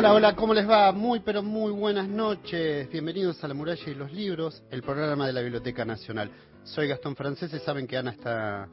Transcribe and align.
Hola, 0.00 0.14
hola, 0.14 0.34
¿cómo 0.34 0.54
les 0.54 0.66
va? 0.66 0.92
Muy, 0.92 1.20
pero 1.20 1.42
muy 1.42 1.70
buenas 1.72 2.08
noches. 2.08 2.88
Bienvenidos 2.88 3.44
a 3.44 3.48
La 3.48 3.52
Muralla 3.52 3.82
y 3.86 3.94
los 3.94 4.10
Libros, 4.10 4.62
el 4.70 4.82
programa 4.82 5.26
de 5.26 5.34
la 5.34 5.42
Biblioteca 5.42 5.84
Nacional. 5.84 6.30
Soy 6.64 6.88
Gastón 6.88 7.14
Francés 7.14 7.52
y 7.52 7.58
saben 7.58 7.86
que 7.86 7.98
Ana 7.98 8.12
está, 8.12 8.66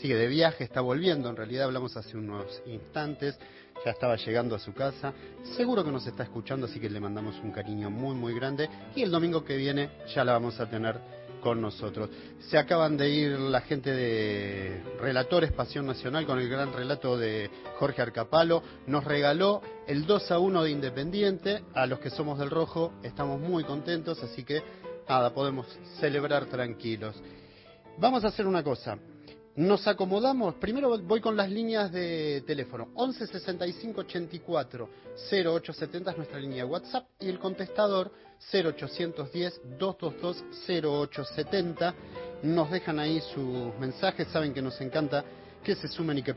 sigue 0.00 0.16
de 0.16 0.26
viaje, 0.26 0.64
está 0.64 0.80
volviendo. 0.80 1.30
En 1.30 1.36
realidad 1.36 1.66
hablamos 1.66 1.96
hace 1.96 2.16
unos 2.16 2.60
instantes, 2.66 3.38
ya 3.84 3.92
estaba 3.92 4.16
llegando 4.16 4.56
a 4.56 4.58
su 4.58 4.74
casa. 4.74 5.12
Seguro 5.56 5.84
que 5.84 5.92
nos 5.92 6.04
está 6.04 6.24
escuchando, 6.24 6.66
así 6.66 6.80
que 6.80 6.90
le 6.90 6.98
mandamos 6.98 7.38
un 7.44 7.52
cariño 7.52 7.88
muy, 7.88 8.16
muy 8.16 8.34
grande. 8.34 8.68
Y 8.96 9.02
el 9.02 9.12
domingo 9.12 9.44
que 9.44 9.56
viene 9.56 9.88
ya 10.12 10.24
la 10.24 10.32
vamos 10.32 10.58
a 10.58 10.68
tener 10.68 10.98
con 11.42 11.60
nosotros. 11.60 12.08
Se 12.48 12.56
acaban 12.56 12.96
de 12.96 13.10
ir 13.10 13.38
la 13.38 13.60
gente 13.60 13.92
de 13.92 14.82
Relatores 15.00 15.52
Pasión 15.52 15.86
Nacional 15.86 16.24
con 16.24 16.38
el 16.38 16.48
gran 16.48 16.72
relato 16.72 17.18
de 17.18 17.50
Jorge 17.78 18.00
Arcapalo. 18.00 18.62
Nos 18.86 19.04
regaló 19.04 19.60
el 19.86 20.06
2 20.06 20.30
a 20.30 20.38
1 20.38 20.62
de 20.62 20.70
Independiente. 20.70 21.64
A 21.74 21.86
los 21.86 21.98
que 21.98 22.10
somos 22.10 22.38
del 22.38 22.50
Rojo 22.50 22.94
estamos 23.02 23.40
muy 23.40 23.64
contentos, 23.64 24.22
así 24.22 24.44
que 24.44 24.62
nada, 25.08 25.34
podemos 25.34 25.66
celebrar 26.00 26.46
tranquilos. 26.46 27.16
Vamos 27.98 28.24
a 28.24 28.28
hacer 28.28 28.46
una 28.46 28.62
cosa. 28.62 28.96
Nos 29.54 29.86
acomodamos, 29.86 30.54
primero 30.54 30.98
voy 31.00 31.20
con 31.20 31.36
las 31.36 31.50
líneas 31.50 31.92
de 31.92 32.42
teléfono. 32.46 32.88
11 32.94 33.26
65 33.26 34.00
84 34.00 34.88
0870 35.30 36.10
es 36.10 36.16
nuestra 36.16 36.40
línea 36.40 36.64
de 36.64 36.70
WhatsApp 36.70 37.06
y 37.20 37.28
el 37.28 37.38
contestador 37.38 38.10
0810 38.50 39.60
222 39.78 40.44
0870. 40.66 41.94
Nos 42.44 42.70
dejan 42.70 42.98
ahí 42.98 43.20
sus 43.34 43.78
mensajes, 43.78 44.28
saben 44.28 44.54
que 44.54 44.62
nos 44.62 44.80
encanta 44.80 45.22
que 45.62 45.74
se 45.74 45.86
sumen 45.86 46.16
y 46.16 46.22
que 46.22 46.34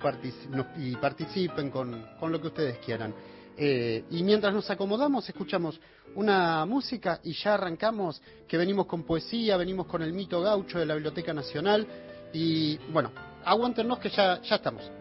y 0.78 0.96
participen 0.98 1.70
con, 1.70 2.06
con, 2.20 2.34
lo 2.34 2.42
que 2.42 2.48
ustedes 2.48 2.80
quieran. 2.80 3.14
Eh, 3.58 4.04
y 4.12 4.24
mientras 4.24 4.54
nos 4.54 4.70
acomodamos, 4.70 5.28
escuchamos 5.30 5.80
una 6.16 6.66
música 6.66 7.22
y 7.24 7.32
ya 7.32 7.54
arrancamos, 7.54 8.22
que 8.46 8.58
venimos 8.58 8.88
con 8.88 9.04
poesía, 9.04 9.56
venimos 9.56 9.88
con 9.88 10.02
el 10.02 10.12
mito 10.12 10.42
gaucho 10.42 10.80
de 10.80 10.86
la 10.86 10.96
Biblioteca 10.96 11.34
Nacional 11.34 11.88
y 12.36 12.78
bueno, 12.92 13.12
aguántenos 13.46 13.98
que 14.00 14.10
ya, 14.10 14.42
estamos. 14.44 14.92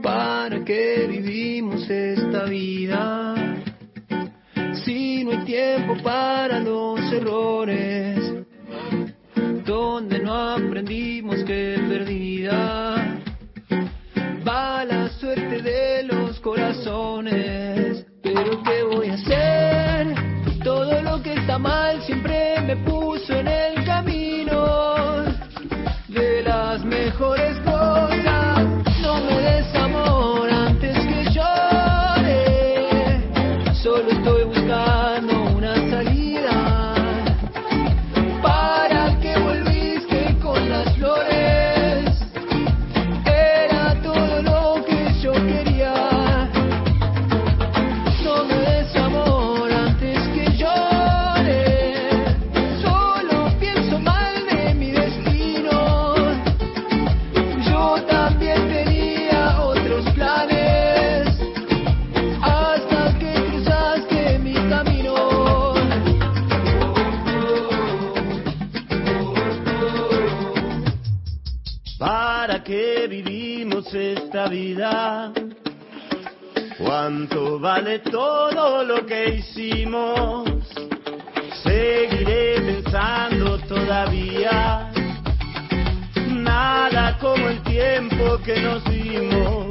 ¿Para 0.00 0.64
qué 0.64 1.06
vivimos 1.08 1.90
esta 1.90 2.44
vida? 2.44 3.34
Si 4.84 5.24
no 5.24 5.32
hay 5.32 5.44
tiempo 5.44 5.96
para 6.04 6.60
los 6.60 7.00
errores, 7.12 8.44
donde 9.66 10.20
no 10.20 10.34
aprendimos 10.50 11.42
que 11.42 11.80
perdida 11.88 13.18
va 14.46 14.84
la 14.84 15.08
suerte 15.18 15.62
de 15.62 16.04
los 16.04 16.38
corazones. 16.38 18.06
Pero 18.22 18.62
¿qué 18.62 18.82
voy 18.84 19.08
a 19.08 19.14
hacer? 19.14 20.14
Todo 20.62 21.02
lo 21.02 21.20
que 21.20 21.34
está 21.34 21.58
mal 21.58 22.00
siempre 22.02 22.31
vida? 74.62 75.32
¿Cuánto 76.78 77.58
vale 77.58 77.98
todo 77.98 78.84
lo 78.84 79.04
que 79.06 79.34
hicimos? 79.34 80.48
Seguiré 81.64 82.60
pensando 82.60 83.58
todavía. 83.72 84.90
Nada 86.28 87.18
como 87.18 87.48
el 87.48 87.60
tiempo 87.62 88.38
que 88.44 88.60
nos 88.60 88.84
dimos. 88.84 89.66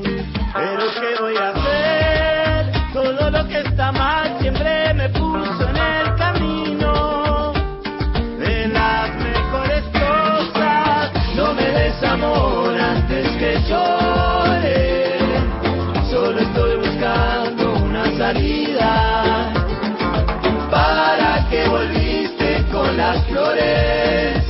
Pero 0.54 0.84
¿qué 1.00 1.22
voy 1.22 1.38
a 1.38 1.50
hacer? 1.52 2.94
Todo 2.94 3.32
lo 3.32 3.48
que 3.48 3.60
está 3.62 3.92
mal 3.94 4.38
siempre 4.42 4.94
me 4.94 5.08
puso 5.10 5.64
en 5.70 5.78
el 5.78 6.16
camino 6.16 7.54
de 8.40 8.68
las 8.68 9.10
mejores 9.28 9.84
cosas. 10.04 11.12
No 11.36 11.54
me 11.54 11.68
des 11.78 12.04
amor 12.04 12.80
antes 12.80 13.28
que 13.40 13.52
llore. 13.70 14.01
¿Para 20.72 21.50
que 21.50 21.68
volviste 21.68 22.66
con 22.72 22.96
las 22.96 23.26
flores? 23.26 24.42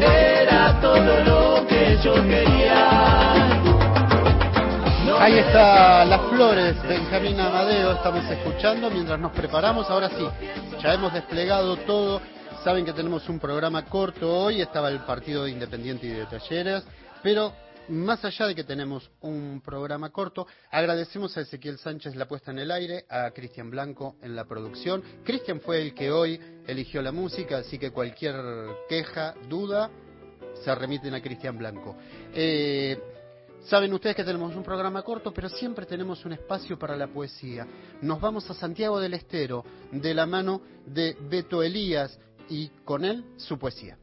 Era 0.00 0.80
todo 0.80 1.20
lo 1.22 1.66
que 1.68 1.96
yo 2.02 2.14
quería. 2.14 3.60
No 5.06 5.16
Ahí 5.16 5.38
está 5.38 6.04
Las 6.06 6.22
Flores, 6.22 6.74
Benjamín 6.88 7.38
Amadeo, 7.38 7.92
estamos 7.92 8.28
escuchando 8.28 8.90
mientras 8.90 9.20
nos 9.20 9.30
preparamos. 9.30 9.88
Ahora 9.88 10.08
sí, 10.08 10.26
ya 10.82 10.94
hemos 10.94 11.12
desplegado 11.12 11.76
todo. 11.76 12.20
Saben 12.64 12.84
que 12.84 12.92
tenemos 12.92 13.28
un 13.28 13.38
programa 13.38 13.84
corto 13.84 14.28
hoy, 14.28 14.60
estaba 14.60 14.88
el 14.88 14.98
partido 15.00 15.44
de 15.44 15.52
Independiente 15.52 16.08
y 16.08 16.10
de 16.10 16.26
Talleres, 16.26 16.82
pero 17.22 17.52
más 17.88 18.24
allá 18.24 18.46
de 18.46 18.54
que 18.54 18.64
tenemos 18.64 19.10
un 19.20 19.60
programa 19.64 20.10
corto, 20.10 20.46
agradecemos 20.70 21.36
a 21.36 21.42
Ezequiel 21.42 21.78
Sánchez 21.78 22.14
la 22.16 22.26
puesta 22.26 22.50
en 22.50 22.58
el 22.58 22.70
aire, 22.70 23.04
a 23.08 23.30
Cristian 23.30 23.70
Blanco 23.70 24.16
en 24.22 24.36
la 24.36 24.44
producción. 24.44 25.02
Cristian 25.24 25.60
fue 25.60 25.82
el 25.82 25.94
que 25.94 26.10
hoy 26.10 26.40
eligió 26.66 27.02
la 27.02 27.12
música, 27.12 27.58
así 27.58 27.78
que 27.78 27.90
cualquier 27.90 28.36
queja, 28.88 29.34
duda, 29.48 29.90
se 30.64 30.74
remiten 30.74 31.14
a 31.14 31.22
Cristian 31.22 31.58
Blanco. 31.58 31.96
Eh, 32.34 32.98
Saben 33.64 33.92
ustedes 33.92 34.16
que 34.16 34.24
tenemos 34.24 34.56
un 34.56 34.64
programa 34.64 35.02
corto, 35.02 35.32
pero 35.32 35.48
siempre 35.48 35.86
tenemos 35.86 36.24
un 36.24 36.32
espacio 36.32 36.76
para 36.78 36.96
la 36.96 37.06
poesía. 37.06 37.66
Nos 38.00 38.20
vamos 38.20 38.50
a 38.50 38.54
Santiago 38.54 38.98
del 38.98 39.14
Estero, 39.14 39.64
de 39.92 40.14
la 40.14 40.26
mano 40.26 40.60
de 40.84 41.16
Beto 41.30 41.62
Elías, 41.62 42.18
y 42.48 42.68
con 42.84 43.04
él 43.04 43.24
su 43.36 43.58
poesía. 43.58 43.96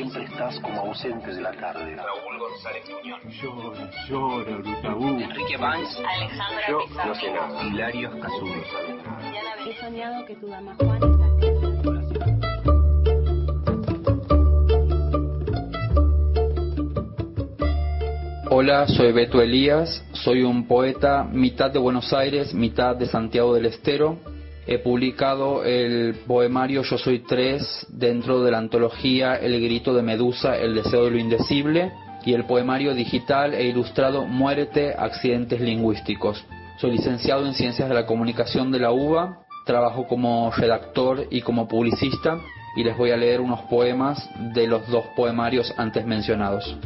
Siempre 0.00 0.24
estás 0.24 0.58
como 0.60 0.80
ausente 0.80 1.34
de 1.34 1.42
la 1.42 1.52
tarde. 1.52 1.94
Raúl 1.94 2.38
González 2.38 2.88
Muñoz. 2.88 3.20
Llora, 3.42 3.90
llora, 4.08 4.50
Lutabú. 4.52 5.20
Enrique 5.20 5.58
Banks. 5.58 5.98
Alejandra 5.98 6.68
Yo 6.70 6.78
Pizarro. 6.88 7.08
no 7.08 7.14
sé 7.16 7.30
nada. 7.30 7.62
Hilario. 7.64 8.10
Diana 8.10 9.56
He 9.66 9.74
soñado 9.78 10.24
que 10.24 10.36
tu 10.36 10.46
dama 10.48 10.74
Juan 10.78 11.00
está... 11.02 11.26
Hola, 18.48 18.88
soy 18.88 19.12
Beto 19.12 19.42
Elías, 19.42 20.02
soy 20.12 20.42
un 20.44 20.66
poeta 20.66 21.24
mitad 21.24 21.70
de 21.70 21.78
Buenos 21.78 22.14
Aires, 22.14 22.54
mitad 22.54 22.96
de 22.96 23.04
Santiago 23.04 23.52
del 23.54 23.66
Estero. 23.66 24.16
He 24.70 24.78
publicado 24.78 25.64
el 25.64 26.14
poemario 26.28 26.84
Yo 26.84 26.96
Soy 26.96 27.24
Tres 27.26 27.84
dentro 27.88 28.44
de 28.44 28.52
la 28.52 28.58
antología 28.58 29.34
El 29.34 29.60
Grito 29.60 29.92
de 29.92 30.02
Medusa, 30.02 30.56
El 30.56 30.76
Deseo 30.76 31.06
de 31.06 31.10
lo 31.10 31.18
Indecible 31.18 31.90
y 32.24 32.34
el 32.34 32.44
poemario 32.44 32.94
digital 32.94 33.52
e 33.52 33.64
ilustrado 33.64 34.26
Muérete, 34.26 34.94
Accidentes 34.96 35.60
Lingüísticos. 35.60 36.46
Soy 36.78 36.92
licenciado 36.92 37.44
en 37.46 37.54
Ciencias 37.54 37.88
de 37.88 37.96
la 37.96 38.06
Comunicación 38.06 38.70
de 38.70 38.78
la 38.78 38.92
UBA, 38.92 39.40
trabajo 39.66 40.06
como 40.06 40.52
redactor 40.52 41.26
y 41.30 41.40
como 41.40 41.66
publicista 41.66 42.38
y 42.76 42.84
les 42.84 42.96
voy 42.96 43.10
a 43.10 43.16
leer 43.16 43.40
unos 43.40 43.62
poemas 43.62 44.30
de 44.54 44.68
los 44.68 44.86
dos 44.86 45.04
poemarios 45.16 45.74
antes 45.78 46.06
mencionados. 46.06 46.76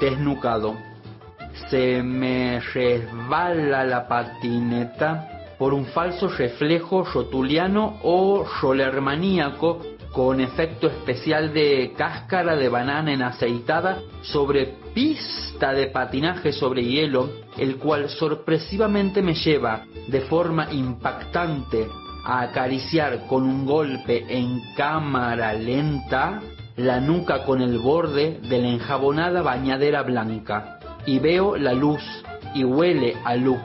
Desnucado. 0.00 0.76
Se 1.70 2.02
me 2.02 2.60
resbala 2.60 3.84
la 3.84 4.06
patineta 4.06 5.54
por 5.58 5.74
un 5.74 5.86
falso 5.86 6.28
reflejo 6.28 7.04
rotuliano 7.04 7.98
o 8.02 8.46
rolermaníaco 8.60 9.80
con 10.12 10.40
efecto 10.40 10.86
especial 10.86 11.52
de 11.52 11.92
cáscara 11.96 12.56
de 12.56 12.68
banana 12.68 13.12
en 13.12 13.22
aceitada 13.22 14.00
sobre 14.22 14.74
pista 14.94 15.72
de 15.72 15.88
patinaje 15.88 16.52
sobre 16.52 16.84
hielo, 16.84 17.28
el 17.56 17.76
cual 17.76 18.08
sorpresivamente 18.08 19.22
me 19.22 19.34
lleva 19.34 19.84
de 20.06 20.22
forma 20.22 20.72
impactante 20.72 21.86
a 22.24 22.42
acariciar 22.42 23.26
con 23.26 23.44
un 23.44 23.66
golpe 23.66 24.24
en 24.28 24.60
cámara 24.76 25.52
lenta 25.52 26.40
la 26.78 27.00
nuca 27.00 27.44
con 27.44 27.60
el 27.60 27.76
borde 27.80 28.38
de 28.48 28.62
la 28.62 28.68
enjabonada 28.68 29.42
bañadera 29.42 30.02
blanca 30.02 30.78
y 31.06 31.18
veo 31.18 31.56
la 31.56 31.72
luz 31.72 32.00
y 32.54 32.62
huele 32.62 33.16
a 33.24 33.34
lux. 33.34 33.60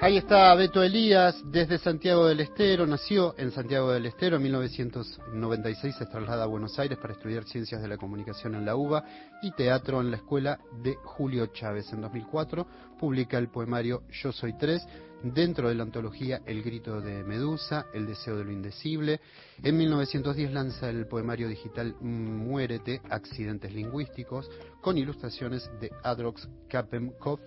Ahí 0.00 0.16
está 0.16 0.52
Beto 0.56 0.82
Elías 0.82 1.40
desde 1.44 1.78
Santiago 1.78 2.26
del 2.26 2.40
Estero, 2.40 2.88
nació 2.88 3.36
en 3.38 3.52
Santiago 3.52 3.92
del 3.92 4.06
Estero 4.06 4.34
en 4.34 4.42
1996, 4.42 5.94
se 5.94 6.06
traslada 6.06 6.42
a 6.42 6.48
Buenos 6.48 6.76
Aires 6.76 6.98
para 6.98 7.12
estudiar 7.12 7.44
Ciencias 7.44 7.80
de 7.80 7.86
la 7.86 7.96
Comunicación 7.96 8.56
en 8.56 8.64
la 8.64 8.74
UBA 8.74 9.04
y 9.42 9.52
Teatro 9.52 10.00
en 10.00 10.10
la 10.10 10.16
Escuela 10.16 10.58
de 10.82 10.96
Julio 11.04 11.46
Chávez. 11.46 11.92
En 11.92 12.00
2004 12.00 12.66
publica 12.98 13.38
el 13.38 13.48
poemario 13.48 14.02
Yo 14.10 14.32
Soy 14.32 14.58
Tres 14.58 14.84
dentro 15.22 15.68
de 15.68 15.74
la 15.74 15.84
antología 15.84 16.42
El 16.46 16.62
Grito 16.62 17.00
de 17.00 17.22
Medusa, 17.24 17.86
El 17.92 18.06
Deseo 18.06 18.36
de 18.36 18.44
lo 18.44 18.52
Indecible. 18.52 19.20
En 19.62 19.76
1910 19.76 20.52
lanza 20.52 20.90
el 20.90 21.06
poemario 21.06 21.48
digital 21.48 21.94
Muérete, 22.00 23.00
Accidentes 23.08 23.72
Lingüísticos, 23.72 24.50
con 24.80 24.98
ilustraciones 24.98 25.70
de 25.80 25.90
Adrox 26.02 26.48
Kappenkopf 26.68 27.42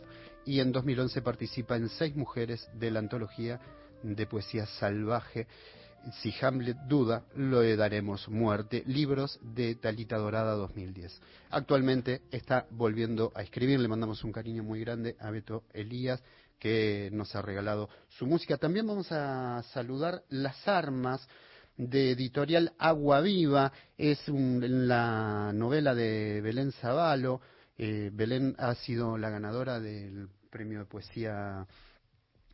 y 0.46 0.60
en 0.60 0.72
2011 0.72 1.22
participa 1.22 1.76
en 1.76 1.90
Seis 1.90 2.16
Mujeres 2.16 2.70
de 2.74 2.92
la 2.92 3.00
antología 3.00 3.60
de 4.04 4.26
poesía 4.26 4.66
salvaje. 4.66 5.48
Si 6.22 6.32
Hamlet 6.40 6.78
duda, 6.88 7.24
lo 7.36 7.64
daremos 7.76 8.30
muerte. 8.30 8.84
Libros 8.86 9.40
de 9.42 9.74
Talita 9.74 10.18
Dorada 10.18 10.54
2010. 10.54 11.20
Actualmente 11.50 12.22
está 12.30 12.68
volviendo 12.70 13.32
a 13.34 13.42
escribir. 13.42 13.80
Le 13.80 13.88
mandamos 13.88 14.24
un 14.24 14.32
cariño 14.32 14.62
muy 14.62 14.82
grande 14.82 15.16
a 15.20 15.32
Beto 15.32 15.64
Elías, 15.74 16.22
que 16.66 17.12
nos 17.12 17.36
ha 17.36 17.44
regalado 17.44 17.90
su 18.18 18.26
música. 18.26 18.58
También 18.58 18.88
vamos 18.88 19.12
a 19.12 19.62
saludar 19.72 20.24
Las 20.30 20.68
Armas 20.68 21.22
de 21.78 22.10
editorial 22.10 22.74
Agua 22.80 23.22
Viva. 23.22 23.72
Es 23.96 24.28
un, 24.28 24.88
la 24.88 25.52
novela 25.54 25.94
de 25.94 26.42
Belén 26.42 26.72
Zavalo. 26.72 27.40
Eh, 27.78 28.10
Belén 28.12 28.56
ha 28.58 28.74
sido 28.74 29.16
la 29.16 29.30
ganadora 29.30 29.80
del 29.80 30.28
premio 30.50 30.80
de 30.80 30.86
poesía 30.86 31.68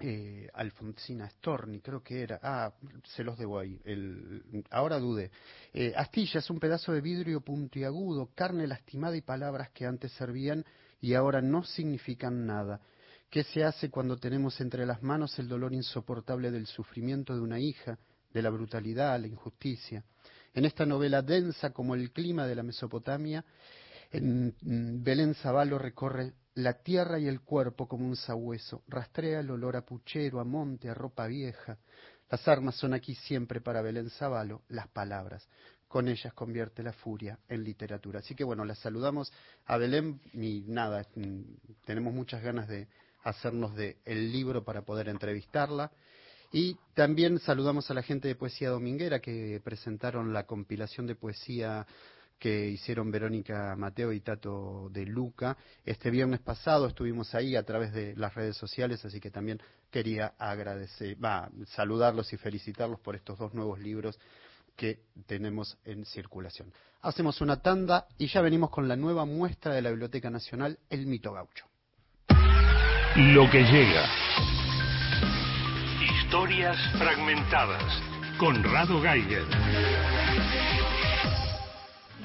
eh, 0.02 0.50
Alfonsina 0.56 1.30
Storni, 1.30 1.80
creo 1.80 2.04
que 2.04 2.22
era. 2.22 2.38
Ah, 2.44 2.74
se 3.16 3.24
los 3.24 3.38
debo 3.38 3.60
ahí. 3.60 3.80
El, 3.86 4.66
ahora 4.72 5.00
dudé. 5.00 5.32
Eh, 5.74 5.94
Astilla 5.96 6.40
es 6.40 6.50
un 6.50 6.60
pedazo 6.60 6.92
de 6.92 7.00
vidrio 7.00 7.40
puntiagudo, 7.40 8.32
carne 8.36 8.68
lastimada 8.68 9.16
y 9.16 9.22
palabras 9.22 9.70
que 9.70 9.86
antes 9.86 10.12
servían 10.12 10.66
y 11.00 11.14
ahora 11.14 11.42
no 11.42 11.64
significan 11.64 12.46
nada. 12.46 12.82
¿Qué 13.32 13.46
se 13.46 13.64
hace 13.64 13.90
cuando 13.90 14.18
tenemos 14.18 14.60
entre 14.60 14.86
las 14.86 15.02
manos 15.02 15.40
el 15.40 15.48
dolor 15.48 15.72
insoportable 15.72 16.52
del 16.52 16.68
sufrimiento 16.68 17.34
de 17.34 17.40
una 17.40 17.62
hija, 17.62 17.98
de 18.34 18.42
la 18.42 18.50
brutalidad, 18.50 19.18
la 19.22 19.28
injusticia? 19.28 20.04
En 20.54 20.66
esta 20.66 20.86
novela 20.86 21.22
densa 21.22 21.70
como 21.70 21.96
el 21.96 22.12
clima 22.12 22.46
de 22.46 22.56
la 22.56 22.64
Mesopotamia, 22.64 23.46
en 24.12 24.54
Belén 25.02 25.34
Zavalo 25.36 25.80
recorre 25.80 26.34
la 26.56 26.74
tierra 26.84 27.20
y 27.20 27.30
el 27.30 27.40
cuerpo 27.40 27.88
como 27.88 28.06
un 28.06 28.18
sabueso, 28.18 28.84
rastrea 28.90 29.40
el 29.40 29.50
olor 29.50 29.78
a 29.78 29.86
puchero, 29.86 30.42
a 30.42 30.44
monte, 30.44 30.90
a 30.90 30.94
ropa 30.94 31.26
vieja. 31.28 31.78
Las 32.30 32.46
armas 32.50 32.76
son 32.76 32.94
aquí 32.94 33.16
siempre 33.16 33.62
para 33.62 33.82
Belén 33.82 34.10
Zavalo, 34.10 34.64
las 34.68 34.90
palabras. 34.90 35.48
Con 35.88 36.10
ellas 36.10 36.34
convierte 36.34 36.84
la 36.84 36.92
furia 36.92 37.40
en 37.48 37.64
literatura. 37.64 38.20
Así 38.20 38.36
que 38.36 38.44
bueno, 38.44 38.66
las 38.66 38.80
saludamos 38.80 39.32
a 39.68 39.78
Belén 39.78 40.20
y 40.34 40.66
nada, 40.68 41.08
tenemos 41.86 42.14
muchas 42.14 42.44
ganas 42.44 42.68
de 42.68 42.90
hacernos 43.24 43.76
de 43.76 43.98
el 44.06 44.32
libro 44.32 44.64
para 44.64 44.84
poder 44.84 45.10
entrevistarla. 45.10 45.92
Y 46.52 46.78
también 46.94 47.40
saludamos 47.40 47.90
a 47.90 47.94
la 47.94 48.04
gente 48.04 48.28
de 48.28 48.36
Poesía 48.36 48.70
Dominguera 48.70 49.20
que 49.22 49.62
presentaron 49.64 50.34
la 50.34 50.46
compilación 50.46 51.08
de 51.08 51.16
poesía 51.16 51.88
que 52.42 52.70
hicieron 52.70 53.12
Verónica 53.12 53.76
Mateo 53.78 54.12
y 54.12 54.20
Tato 54.20 54.90
de 54.92 55.06
Luca. 55.06 55.56
Este 55.86 56.10
viernes 56.10 56.40
pasado 56.40 56.88
estuvimos 56.88 57.36
ahí 57.36 57.56
a 57.56 57.64
través 57.64 57.94
de 57.94 58.16
las 58.16 58.34
redes 58.34 58.58
sociales, 58.58 59.06
así 59.06 59.20
que 59.20 59.30
también 59.30 59.62
quería 59.92 60.34
agradecer, 60.40 61.18
saludarlos 61.68 62.34
y 62.34 62.38
felicitarlos 62.38 63.00
por 63.00 63.16
estos 63.16 63.38
dos 63.38 63.54
nuevos 63.54 63.80
libros 63.80 64.20
que 64.76 65.02
tenemos 65.28 65.78
en 65.86 66.04
circulación. 66.04 66.74
Hacemos 67.04 67.42
una 67.42 67.62
tanda 67.62 68.08
y 68.18 68.26
ya 68.26 68.42
venimos 68.42 68.72
con 68.72 68.88
la 68.88 68.96
nueva 68.96 69.26
muestra 69.26 69.76
de 69.76 69.84
la 69.84 69.92
Biblioteca 69.92 70.32
Nacional, 70.32 70.80
El 70.90 71.06
Mito 71.06 71.32
Gaucho. 71.32 71.71
Lo 73.18 73.50
que 73.50 73.62
llega. 73.64 74.06
Historias 76.02 76.78
fragmentadas. 76.98 77.84
Conrado 78.38 79.02
Geiger. 79.02 79.44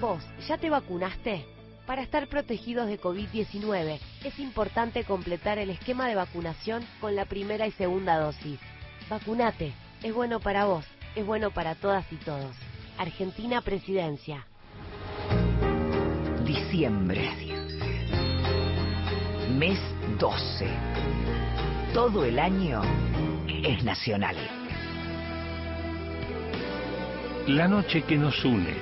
¿Vos 0.01 0.23
ya 0.47 0.57
te 0.59 0.71
vacunaste? 0.71 1.45
Para 1.89 2.03
estar 2.03 2.29
protegidos 2.29 2.87
de 2.87 3.01
COVID-19 3.01 3.99
es 4.23 4.39
importante 4.39 5.03
completar 5.03 5.59
el 5.59 5.71
esquema 5.71 6.07
de 6.07 6.15
vacunación 6.15 6.85
con 7.01 7.17
la 7.17 7.25
primera 7.25 7.67
y 7.67 7.73
segunda 7.73 8.21
dosis. 8.21 8.61
Vacunate, 9.11 9.73
es 10.05 10.15
bueno 10.15 10.39
para 10.39 10.67
vos, 10.67 10.85
es 11.17 11.27
bueno 11.27 11.51
para 11.51 11.75
todas 11.75 12.07
y 12.13 12.17
todos. 12.17 12.55
Argentina 12.97 13.61
Presidencia. 13.61 14.47
Diciembre. 16.45 17.29
Mes 19.51 19.81
12. 20.19 20.67
Todo 21.93 22.25
el 22.25 22.39
año 22.39 22.81
es 23.47 23.85
nacional. 23.85 24.37
La 27.49 27.69
noche 27.69 28.03
que 28.03 28.17
nos 28.17 28.45
une. 28.45 28.75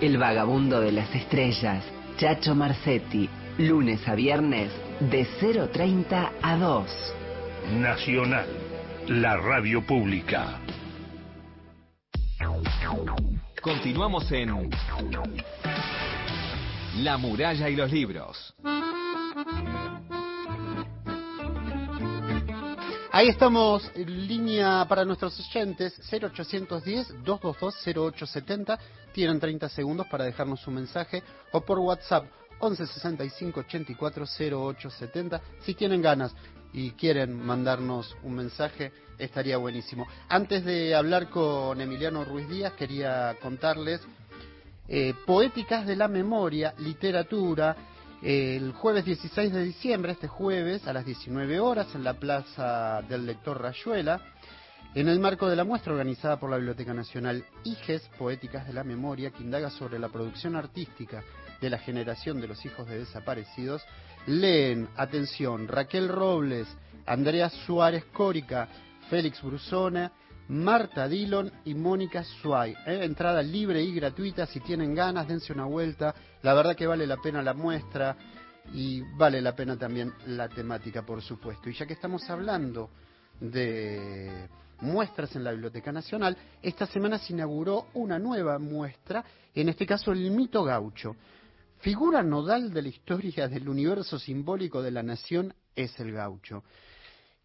El 0.00 0.18
vagabundo 0.18 0.80
de 0.80 0.92
las 0.92 1.14
estrellas, 1.14 1.84
Chacho 2.18 2.54
Marcetti, 2.54 3.28
lunes 3.58 4.06
a 4.06 4.14
viernes 4.14 4.70
de 5.00 5.26
0.30 5.40 6.30
a 6.42 6.56
2. 6.56 7.14
Nacional, 7.78 8.46
la 9.08 9.36
radio 9.36 9.80
pública. 9.86 10.60
Continuamos 13.62 14.30
en 14.32 14.70
La 16.98 17.16
muralla 17.16 17.70
y 17.70 17.76
los 17.76 17.90
libros. 17.90 18.54
Ahí 23.16 23.28
estamos, 23.28 23.92
línea 23.94 24.84
para 24.88 25.04
nuestros 25.04 25.38
oyentes, 25.38 25.94
0810-222-0870. 26.10 28.76
Tienen 29.12 29.38
30 29.38 29.68
segundos 29.68 30.08
para 30.08 30.24
dejarnos 30.24 30.66
un 30.66 30.74
mensaje 30.74 31.22
o 31.52 31.60
por 31.60 31.78
WhatsApp 31.78 32.24
1165 32.60 33.60
84 33.60 34.24
0870. 34.26 35.40
Si 35.60 35.74
tienen 35.74 36.02
ganas 36.02 36.34
y 36.72 36.90
quieren 36.90 37.40
mandarnos 37.40 38.16
un 38.24 38.34
mensaje, 38.34 38.90
estaría 39.16 39.58
buenísimo. 39.58 40.08
Antes 40.28 40.64
de 40.64 40.96
hablar 40.96 41.30
con 41.30 41.80
Emiliano 41.80 42.24
Ruiz 42.24 42.48
Díaz, 42.48 42.72
quería 42.72 43.36
contarles 43.40 44.00
eh, 44.88 45.14
Poéticas 45.24 45.86
de 45.86 45.94
la 45.94 46.08
Memoria, 46.08 46.74
Literatura, 46.78 47.93
el 48.24 48.72
jueves 48.72 49.04
16 49.04 49.52
de 49.52 49.64
diciembre, 49.64 50.12
este 50.12 50.28
jueves, 50.28 50.88
a 50.88 50.94
las 50.94 51.04
19 51.04 51.60
horas, 51.60 51.94
en 51.94 52.04
la 52.04 52.14
Plaza 52.14 53.02
del 53.02 53.26
Lector 53.26 53.60
Rayuela, 53.60 54.18
en 54.94 55.08
el 55.08 55.20
marco 55.20 55.46
de 55.46 55.56
la 55.56 55.64
muestra 55.64 55.92
organizada 55.92 56.40
por 56.40 56.48
la 56.48 56.56
Biblioteca 56.56 56.94
Nacional 56.94 57.44
IGES, 57.64 58.08
Poéticas 58.18 58.66
de 58.66 58.72
la 58.72 58.82
Memoria, 58.82 59.30
que 59.30 59.42
indaga 59.42 59.68
sobre 59.68 59.98
la 59.98 60.08
producción 60.08 60.56
artística 60.56 61.22
de 61.60 61.68
la 61.68 61.76
generación 61.76 62.40
de 62.40 62.48
los 62.48 62.64
hijos 62.64 62.88
de 62.88 63.00
desaparecidos, 63.00 63.82
leen, 64.26 64.88
atención, 64.96 65.68
Raquel 65.68 66.08
Robles, 66.08 66.66
Andrea 67.04 67.50
Suárez 67.50 68.06
Córica, 68.06 68.68
Félix 69.10 69.42
Brusona, 69.42 70.12
Marta 70.48 71.08
Dillon 71.08 71.50
y 71.64 71.74
Mónica 71.74 72.22
Suay. 72.22 72.72
¿eh? 72.86 73.00
Entrada 73.02 73.42
libre 73.42 73.82
y 73.82 73.94
gratuita, 73.94 74.46
si 74.46 74.60
tienen 74.60 74.94
ganas, 74.94 75.26
dense 75.26 75.52
una 75.52 75.64
vuelta. 75.64 76.14
La 76.42 76.54
verdad 76.54 76.76
que 76.76 76.86
vale 76.86 77.06
la 77.06 77.16
pena 77.16 77.42
la 77.42 77.54
muestra 77.54 78.16
y 78.72 79.00
vale 79.16 79.40
la 79.40 79.54
pena 79.54 79.78
también 79.78 80.12
la 80.26 80.48
temática, 80.48 81.02
por 81.02 81.22
supuesto. 81.22 81.70
Y 81.70 81.74
ya 81.74 81.86
que 81.86 81.94
estamos 81.94 82.28
hablando 82.28 82.90
de 83.40 84.48
muestras 84.80 85.34
en 85.34 85.44
la 85.44 85.52
Biblioteca 85.52 85.92
Nacional, 85.92 86.36
esta 86.62 86.86
semana 86.86 87.18
se 87.18 87.32
inauguró 87.32 87.86
una 87.94 88.18
nueva 88.18 88.58
muestra, 88.58 89.24
en 89.54 89.68
este 89.68 89.86
caso 89.86 90.12
el 90.12 90.30
mito 90.30 90.62
gaucho. 90.64 91.16
Figura 91.78 92.22
nodal 92.22 92.72
de 92.72 92.82
la 92.82 92.88
historia 92.88 93.48
del 93.48 93.68
universo 93.68 94.18
simbólico 94.18 94.82
de 94.82 94.90
la 94.90 95.02
nación 95.02 95.54
es 95.74 95.98
el 96.00 96.12
gaucho. 96.12 96.64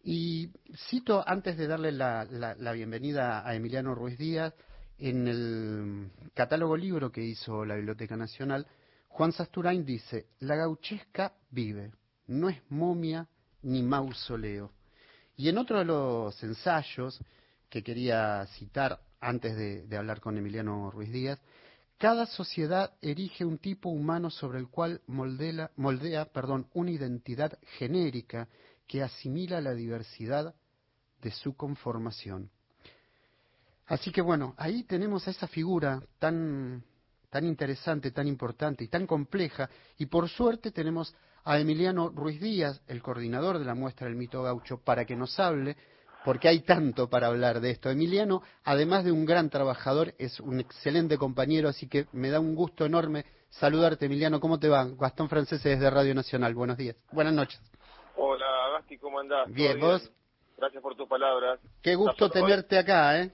Y 0.02 0.50
cito, 0.88 1.22
antes 1.26 1.58
de 1.58 1.66
darle 1.66 1.92
la, 1.92 2.24
la, 2.24 2.72
bienvenida 2.72 3.46
a 3.46 3.54
Emiliano 3.54 3.94
Ruiz 3.94 4.16
Díaz, 4.16 4.54
en 4.98 5.28
el 5.28 6.10
catálogo 6.34 6.76
libro 6.76 7.12
que 7.12 7.22
hizo 7.22 7.64
la 7.66 7.74
Biblioteca 7.74 8.16
Nacional, 8.16 8.66
Juan 9.08 9.32
Sasturain 9.32 9.84
dice, 9.84 10.28
la 10.40 10.56
gauchesca 10.56 11.34
vive, 11.50 11.92
no 12.28 12.48
es 12.48 12.58
momia 12.70 13.28
ni 13.62 13.82
mausoleo. 13.82 14.72
Y 15.36 15.48
en 15.48 15.58
otro 15.58 15.78
de 15.78 15.84
los 15.84 16.42
ensayos 16.42 17.20
que 17.68 17.82
quería 17.82 18.46
citar 18.58 19.00
antes 19.20 19.54
de, 19.56 19.86
de 19.86 19.96
hablar 19.96 20.20
con 20.20 20.38
Emiliano 20.38 20.90
Ruiz 20.90 21.12
Díaz, 21.12 21.38
cada 21.98 22.24
sociedad 22.24 22.94
erige 23.02 23.44
un 23.44 23.58
tipo 23.58 23.90
humano 23.90 24.30
sobre 24.30 24.58
el 24.58 24.68
cual 24.68 25.02
moldea, 25.06 25.70
moldea 25.76 26.24
perdón, 26.24 26.66
una 26.72 26.90
identidad 26.90 27.58
genérica 27.78 28.48
que 28.90 29.04
asimila 29.04 29.60
la 29.60 29.72
diversidad 29.72 30.52
de 31.22 31.30
su 31.30 31.54
conformación. 31.54 32.50
Así 33.86 34.10
que 34.10 34.20
bueno, 34.20 34.54
ahí 34.56 34.82
tenemos 34.82 35.28
a 35.28 35.30
esa 35.30 35.46
figura 35.46 36.02
tan, 36.18 36.82
tan 37.30 37.44
interesante, 37.44 38.10
tan 38.10 38.26
importante 38.26 38.82
y 38.82 38.88
tan 38.88 39.06
compleja, 39.06 39.70
y 39.96 40.06
por 40.06 40.28
suerte 40.28 40.72
tenemos 40.72 41.14
a 41.44 41.60
Emiliano 41.60 42.08
Ruiz 42.08 42.40
Díaz, 42.40 42.82
el 42.88 43.00
coordinador 43.00 43.60
de 43.60 43.64
la 43.64 43.76
muestra 43.76 44.08
del 44.08 44.16
mito 44.16 44.42
gaucho, 44.42 44.78
para 44.78 45.04
que 45.04 45.14
nos 45.14 45.38
hable, 45.38 45.76
porque 46.24 46.48
hay 46.48 46.62
tanto 46.62 47.08
para 47.08 47.28
hablar 47.28 47.60
de 47.60 47.70
esto. 47.70 47.90
Emiliano, 47.90 48.42
además 48.64 49.04
de 49.04 49.12
un 49.12 49.24
gran 49.24 49.50
trabajador, 49.50 50.14
es 50.18 50.40
un 50.40 50.58
excelente 50.58 51.16
compañero, 51.16 51.68
así 51.68 51.86
que 51.86 52.08
me 52.10 52.30
da 52.30 52.40
un 52.40 52.56
gusto 52.56 52.84
enorme 52.84 53.24
saludarte, 53.50 54.06
Emiliano. 54.06 54.40
¿Cómo 54.40 54.58
te 54.58 54.68
va? 54.68 54.84
Gastón 54.84 55.28
Francés 55.28 55.62
desde 55.62 55.90
Radio 55.90 56.12
Nacional. 56.12 56.54
Buenos 56.54 56.76
días. 56.76 56.96
Buenas 57.12 57.34
noches. 57.34 57.60
Hola, 58.16 58.59
Gasti, 58.80 58.96
¿cómo 58.98 59.20
andás? 59.20 59.44
¿Todo 59.44 59.54
Bien, 59.54 59.78
¿vos? 59.78 60.10
Gracias 60.56 60.82
por 60.82 60.96
tus 60.96 61.06
palabras. 61.06 61.60
Qué 61.82 61.94
gusto 61.94 62.30
tenerte 62.30 62.78
acá, 62.78 63.18
¿eh? 63.20 63.30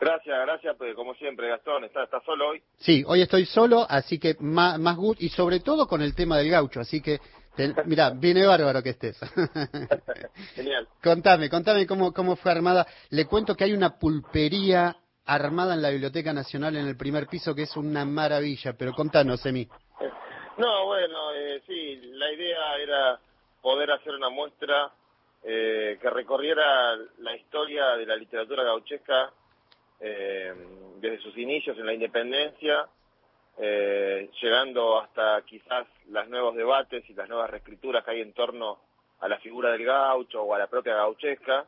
Gracias, 0.00 0.36
gracias, 0.46 0.76
pues, 0.76 0.94
como 0.94 1.14
siempre, 1.14 1.48
Gastón. 1.48 1.82
¿Estás, 1.84 2.04
estás 2.04 2.22
solo 2.24 2.50
hoy? 2.50 2.62
Sí, 2.78 3.02
hoy 3.06 3.22
estoy 3.22 3.44
solo, 3.46 3.86
así 3.88 4.18
que 4.20 4.36
más, 4.38 4.78
más 4.78 4.96
gusto, 4.96 5.24
y 5.24 5.30
sobre 5.30 5.60
todo 5.60 5.88
con 5.88 6.00
el 6.00 6.14
tema 6.14 6.38
del 6.38 6.50
gaucho, 6.50 6.80
así 6.80 7.00
que, 7.00 7.18
te- 7.56 7.74
mira, 7.86 8.10
viene 8.10 8.46
bárbaro 8.46 8.82
que 8.82 8.90
estés. 8.90 9.18
Genial. 10.54 10.86
contame, 11.02 11.48
contame 11.50 11.86
cómo, 11.86 12.12
cómo 12.12 12.36
fue 12.36 12.52
armada. 12.52 12.86
Le 13.10 13.24
cuento 13.26 13.56
que 13.56 13.64
hay 13.64 13.72
una 13.72 13.98
pulpería 13.98 14.96
armada 15.24 15.74
en 15.74 15.82
la 15.82 15.90
Biblioteca 15.90 16.32
Nacional 16.32 16.76
en 16.76 16.86
el 16.86 16.96
primer 16.96 17.26
piso 17.26 17.52
que 17.54 17.62
es 17.62 17.76
una 17.76 18.04
maravilla, 18.04 18.74
pero 18.74 18.92
contanos, 18.92 19.44
Emi. 19.44 19.66
No, 20.58 20.86
bueno, 20.86 21.32
eh, 21.34 21.62
sí, 21.66 22.00
la 22.14 22.32
idea 22.32 22.76
era 22.76 23.20
poder 23.60 23.90
hacer 23.90 24.14
una 24.14 24.30
muestra 24.30 24.90
eh, 25.42 25.98
que 26.00 26.10
recorriera 26.10 26.96
la 27.18 27.36
historia 27.36 27.96
de 27.96 28.06
la 28.06 28.16
literatura 28.16 28.62
gauchesca 28.64 29.32
eh, 30.00 30.52
desde 30.98 31.18
sus 31.22 31.36
inicios 31.36 31.78
en 31.78 31.86
la 31.86 31.94
independencia, 31.94 32.86
eh, 33.58 34.30
llegando 34.40 34.98
hasta 34.98 35.42
quizás 35.42 35.86
los 36.08 36.28
nuevos 36.28 36.54
debates 36.54 37.08
y 37.08 37.14
las 37.14 37.28
nuevas 37.28 37.50
reescrituras 37.50 38.04
que 38.04 38.12
hay 38.12 38.20
en 38.20 38.32
torno 38.32 38.78
a 39.20 39.28
la 39.28 39.38
figura 39.38 39.70
del 39.72 39.84
gaucho 39.84 40.42
o 40.42 40.54
a 40.54 40.58
la 40.58 40.66
propia 40.66 40.94
gauchesca, 40.94 41.66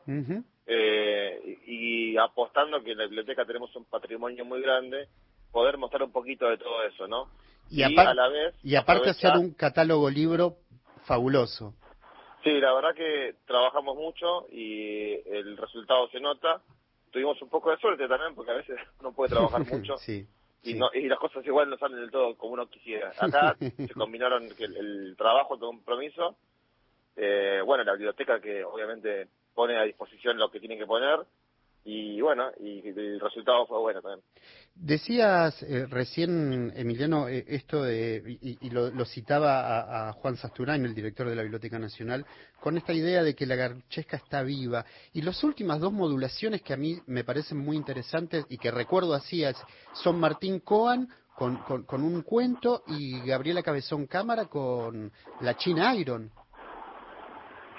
eh, 0.67 1.59
y, 1.65 2.11
y 2.11 2.17
apostando 2.17 2.83
que 2.83 2.91
en 2.91 2.97
la 2.99 3.05
biblioteca 3.05 3.45
tenemos 3.45 3.75
un 3.75 3.85
patrimonio 3.85 4.45
muy 4.45 4.61
grande, 4.61 5.07
poder 5.51 5.77
mostrar 5.77 6.03
un 6.03 6.11
poquito 6.11 6.47
de 6.47 6.57
todo 6.57 6.83
eso, 6.83 7.07
¿no? 7.07 7.29
Y, 7.69 7.83
apar- 7.83 8.07
a 8.07 8.13
la 8.13 8.27
vez 8.29 8.55
y 8.63 8.75
aparte 8.75 9.09
hacer 9.09 9.37
un 9.37 9.53
catálogo 9.53 10.09
libro 10.09 10.57
fabuloso. 11.03 11.73
Sí, 12.43 12.51
la 12.59 12.73
verdad 12.73 12.95
que 12.95 13.35
trabajamos 13.45 13.95
mucho 13.95 14.47
y 14.51 15.13
el 15.29 15.57
resultado 15.57 16.07
se 16.09 16.19
nota. 16.19 16.61
Tuvimos 17.11 17.41
un 17.41 17.49
poco 17.49 17.71
de 17.71 17.77
suerte 17.77 18.07
también 18.07 18.33
porque 18.35 18.51
a 18.51 18.55
veces 18.55 18.77
uno 18.99 19.13
puede 19.13 19.31
trabajar 19.31 19.65
mucho 19.67 19.97
sí. 19.97 20.25
y, 20.63 20.73
no, 20.75 20.89
y 20.93 21.07
las 21.07 21.19
cosas 21.19 21.45
igual 21.45 21.69
no 21.69 21.77
salen 21.77 21.99
del 21.99 22.11
todo 22.11 22.35
como 22.37 22.53
uno 22.53 22.67
quisiera. 22.69 23.11
Acá 23.19 23.55
se 23.59 23.93
combinaron 23.93 24.45
el, 24.57 24.77
el 24.77 25.15
trabajo, 25.17 25.55
el 25.55 25.59
compromiso, 25.59 26.35
eh, 27.15 27.61
bueno, 27.65 27.83
la 27.83 27.93
biblioteca 27.93 28.39
que 28.39 28.63
obviamente 28.63 29.27
pone 29.53 29.77
a 29.77 29.83
disposición 29.83 30.37
lo 30.37 30.49
que 30.49 30.59
tiene 30.59 30.77
que 30.77 30.85
poner 30.85 31.19
y 31.85 32.21
bueno, 32.21 32.51
y 32.59 32.87
el 32.87 33.19
resultado 33.19 33.65
fue 33.65 33.79
bueno 33.79 34.01
también. 34.01 34.21
Decías 34.75 35.61
eh, 35.63 35.85
recién, 35.87 36.71
Emiliano, 36.75 37.27
eh, 37.27 37.43
esto 37.47 37.83
de, 37.83 38.37
y, 38.41 38.69
lo, 38.69 38.91
lo 38.91 39.05
citaba 39.05 40.09
a, 40.09 40.13
Juan 40.13 40.37
Sasturain, 40.37 40.85
el 40.85 40.93
director 40.95 41.27
de 41.27 41.35
la 41.35 41.41
Biblioteca 41.41 41.79
Nacional, 41.79 42.25
con 42.59 42.77
esta 42.77 42.93
idea 42.93 43.23
de 43.23 43.35
que 43.35 43.45
la 43.45 43.55
gauchesca 43.55 44.17
está 44.17 44.43
viva. 44.43 44.85
Y 45.13 45.21
las 45.21 45.43
últimas 45.43 45.79
dos 45.79 45.91
modulaciones 45.91 46.61
que 46.61 46.73
a 46.73 46.77
mí 46.77 46.99
me 47.07 47.23
parecen 47.23 47.57
muy 47.57 47.75
interesantes 47.75 48.45
y 48.49 48.57
que 48.57 48.71
recuerdo 48.71 49.13
así 49.13 49.43
es- 49.43 49.57
son 49.93 50.19
Martín 50.19 50.59
Coan 50.59 51.07
con, 51.35 51.57
con, 51.63 51.83
con 51.83 52.03
un 52.03 52.21
cuento 52.21 52.83
y 52.87 53.19
Gabriela 53.21 53.63
Cabezón 53.63 54.07
Cámara 54.07 54.45
con 54.45 55.11
la 55.41 55.55
China 55.57 55.95
Iron. 55.95 56.31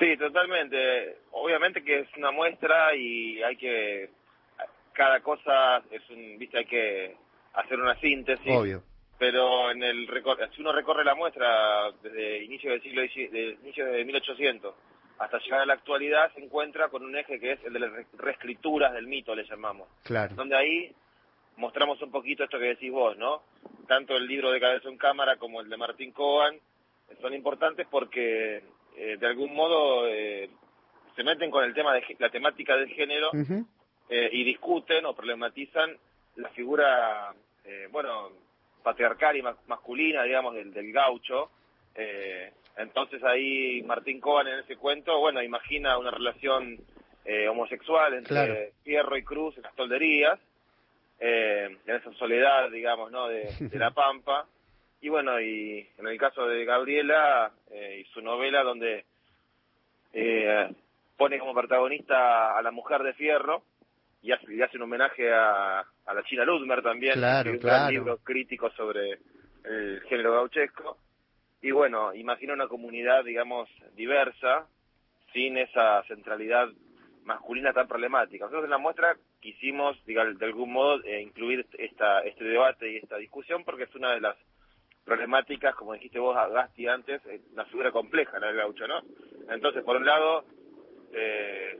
Sí, 0.00 0.16
totalmente. 0.16 1.18
Obviamente 1.32 1.84
que 1.84 2.00
es 2.00 2.08
una 2.16 2.32
muestra 2.32 2.94
y 2.96 3.40
hay 3.42 3.56
que 3.56 4.10
cada 4.92 5.20
cosa 5.20 5.82
es 5.90 6.02
un, 6.10 6.36
viste, 6.38 6.58
hay 6.58 6.64
que 6.64 7.16
hacer 7.54 7.78
una 7.78 7.94
síntesis. 8.00 8.50
Obvio. 8.52 8.82
Pero 9.18 9.70
en 9.70 9.82
el 9.82 10.08
recor- 10.08 10.38
si 10.54 10.62
uno 10.62 10.72
recorre 10.72 11.04
la 11.04 11.14
muestra 11.14 11.92
desde 12.02 12.42
inicio 12.42 12.70
del 12.72 12.82
siglo 12.82 13.02
de 13.02 13.58
inicio 13.62 13.84
de 13.86 14.04
1800 14.04 14.74
hasta 15.18 15.38
llegar 15.40 15.60
a 15.60 15.66
la 15.66 15.74
actualidad 15.74 16.32
se 16.32 16.40
encuentra 16.42 16.88
con 16.88 17.04
un 17.04 17.14
eje 17.14 17.38
que 17.38 17.52
es 17.52 17.64
el 17.64 17.74
de 17.74 17.80
las 17.80 17.92
re- 17.92 18.06
reescrituras 18.16 18.94
del 18.94 19.06
mito, 19.06 19.34
le 19.34 19.44
llamamos. 19.44 19.86
Claro. 20.04 20.34
Donde 20.34 20.56
ahí 20.56 20.90
mostramos 21.58 22.00
un 22.00 22.10
poquito 22.10 22.42
esto 22.44 22.58
que 22.58 22.64
decís 22.64 22.90
vos, 22.90 23.18
¿no? 23.18 23.42
Tanto 23.86 24.16
el 24.16 24.26
libro 24.26 24.50
de 24.50 24.60
Cabezón 24.60 24.96
Cámara 24.96 25.36
como 25.36 25.60
el 25.60 25.68
de 25.68 25.76
Martín 25.76 26.12
Coan 26.12 26.58
son 27.20 27.34
importantes 27.34 27.86
porque 27.90 28.62
eh, 29.02 29.16
de 29.18 29.26
algún 29.26 29.54
modo 29.54 30.06
eh, 30.08 30.48
se 31.16 31.22
meten 31.24 31.50
con 31.50 31.64
el 31.64 31.72
tema 31.74 31.94
de 31.94 32.02
la 32.18 32.28
temática 32.30 32.76
del 32.76 32.88
género 32.90 33.30
eh, 34.08 34.28
y 34.32 34.44
discuten 34.44 35.04
o 35.06 35.14
problematizan 35.14 35.96
la 36.36 36.48
figura, 36.50 37.32
eh, 37.64 37.88
bueno, 37.90 38.30
patriarcal 38.82 39.36
y 39.36 39.42
mas- 39.42 39.56
masculina, 39.66 40.22
digamos, 40.24 40.54
del, 40.54 40.72
del 40.72 40.92
gaucho. 40.92 41.50
Eh, 41.94 42.52
entonces 42.76 43.22
ahí 43.24 43.82
Martín 43.82 44.20
Coan 44.20 44.46
en 44.48 44.60
ese 44.60 44.76
cuento, 44.76 45.18
bueno, 45.18 45.42
imagina 45.42 45.98
una 45.98 46.10
relación 46.10 46.78
eh, 47.24 47.48
homosexual 47.48 48.14
entre 48.14 48.34
Claro. 48.34 48.54
Fierro 48.84 49.16
y 49.16 49.22
Cruz 49.24 49.56
en 49.56 49.62
las 49.64 49.74
tolderías, 49.74 50.38
eh, 51.18 51.76
en 51.86 51.96
esa 51.96 52.12
soledad, 52.14 52.70
digamos, 52.70 53.10
¿no? 53.10 53.28
De, 53.28 53.48
de 53.58 53.78
la 53.78 53.90
Pampa. 54.00 54.46
Y 55.02 55.08
bueno, 55.08 55.40
y 55.40 55.88
en 55.98 56.06
el 56.06 56.18
caso 56.18 56.46
de 56.46 56.64
Gabriela 56.64 57.50
eh, 57.70 58.02
y 58.04 58.12
su 58.12 58.20
novela 58.20 58.62
donde 58.62 59.04
eh, 60.12 60.70
pone 61.16 61.38
como 61.38 61.54
protagonista 61.54 62.56
a 62.56 62.62
la 62.62 62.70
mujer 62.70 63.02
de 63.02 63.14
Fierro 63.14 63.62
y 64.22 64.32
hace, 64.32 64.54
y 64.54 64.60
hace 64.60 64.76
un 64.76 64.82
homenaje 64.82 65.32
a, 65.32 65.80
a 65.80 66.14
la 66.14 66.22
China 66.24 66.44
Ludmer 66.44 66.82
también, 66.82 67.14
Claro, 67.14 67.44
que 67.44 67.56
un 67.56 67.58
claro. 67.62 67.78
gran 67.78 67.92
libro 67.94 68.18
crítico 68.18 68.70
sobre 68.72 69.18
el 69.64 70.02
género 70.08 70.32
gauchesco. 70.34 70.98
Y 71.62 71.70
bueno, 71.70 72.14
imagina 72.14 72.52
una 72.54 72.68
comunidad, 72.68 73.24
digamos, 73.24 73.68
diversa, 73.94 74.66
sin 75.32 75.56
esa 75.58 76.02
centralidad 76.04 76.68
masculina 77.24 77.72
tan 77.72 77.86
problemática. 77.86 78.44
Nosotros 78.44 78.64
en 78.64 78.70
la 78.70 78.78
muestra 78.78 79.16
quisimos, 79.40 79.96
digamos, 80.04 80.38
de 80.38 80.46
algún 80.46 80.72
modo, 80.72 81.02
eh, 81.04 81.22
incluir 81.22 81.66
esta, 81.78 82.20
este 82.20 82.44
debate 82.44 82.90
y 82.90 82.96
esta 82.96 83.16
discusión 83.16 83.64
porque 83.64 83.84
es 83.84 83.94
una 83.94 84.12
de 84.12 84.20
las 84.20 84.36
problemáticas, 85.04 85.74
como 85.74 85.94
dijiste 85.94 86.18
vos, 86.18 86.36
Gasti, 86.52 86.86
antes, 86.86 87.20
una 87.52 87.64
figura 87.66 87.90
compleja, 87.90 88.38
la 88.38 88.48
del 88.48 88.56
gaucho, 88.56 88.86
¿no? 88.86 89.00
Entonces, 89.50 89.82
por 89.84 89.96
un 89.96 90.06
lado, 90.06 90.44
eh, 91.12 91.78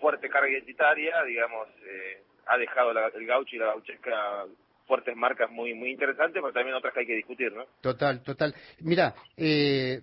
fuerte 0.00 0.28
carga 0.28 0.50
identitaria, 0.50 1.22
digamos, 1.24 1.68
eh, 1.86 2.22
ha 2.46 2.56
dejado 2.58 2.92
la- 2.92 3.08
el 3.08 3.26
gaucho 3.26 3.54
y 3.54 3.58
la 3.58 3.66
gauchesca 3.66 4.46
fuertes 4.86 5.14
marcas 5.16 5.48
muy 5.50 5.74
muy 5.74 5.92
interesantes, 5.92 6.42
pero 6.42 6.52
también 6.52 6.74
otras 6.76 6.92
que 6.92 7.00
hay 7.00 7.06
que 7.06 7.14
discutir, 7.14 7.52
¿no? 7.52 7.64
Total, 7.80 8.20
total. 8.22 8.52
Mira, 8.80 9.14
eh, 9.36 10.02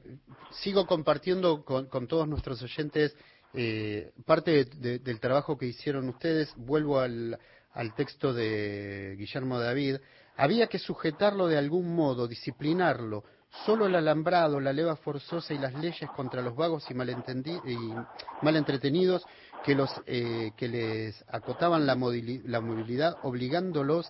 sigo 0.52 0.88
compartiendo 0.88 1.64
con, 1.66 1.88
con 1.88 2.08
todos 2.08 2.28
nuestros 2.28 2.62
oyentes 2.64 3.16
eh, 3.54 4.12
parte 4.26 4.66
de- 4.66 5.00
del 5.00 5.20
trabajo 5.20 5.58
que 5.58 5.66
hicieron 5.66 6.08
ustedes. 6.08 6.54
Vuelvo 6.56 7.00
al, 7.00 7.38
al 7.74 7.94
texto 7.96 8.32
de 8.34 9.16
Guillermo 9.18 9.60
David. 9.60 9.98
Había 10.40 10.68
que 10.68 10.80
sujetarlo 10.80 11.48
de 11.48 11.58
algún 11.58 11.94
modo, 11.94 12.26
disciplinarlo. 12.26 13.26
Solo 13.66 13.88
el 13.88 13.96
alambrado, 13.96 14.62
la 14.62 14.72
leva 14.72 14.96
forzosa 14.96 15.54
y 15.54 15.58
las 15.58 15.74
leyes 15.74 16.10
contra 16.16 16.42
los 16.42 16.56
vagos 16.56 16.86
y, 16.90 16.94
y 16.94 17.94
malentretenidos 18.42 19.26
que, 19.66 19.76
los, 19.76 19.92
eh, 20.06 20.54
les 20.60 21.26
acotaban 21.28 21.86
la, 21.86 21.98
la 22.46 22.62
movilidad 22.62 23.18
obligándolos 23.24 24.10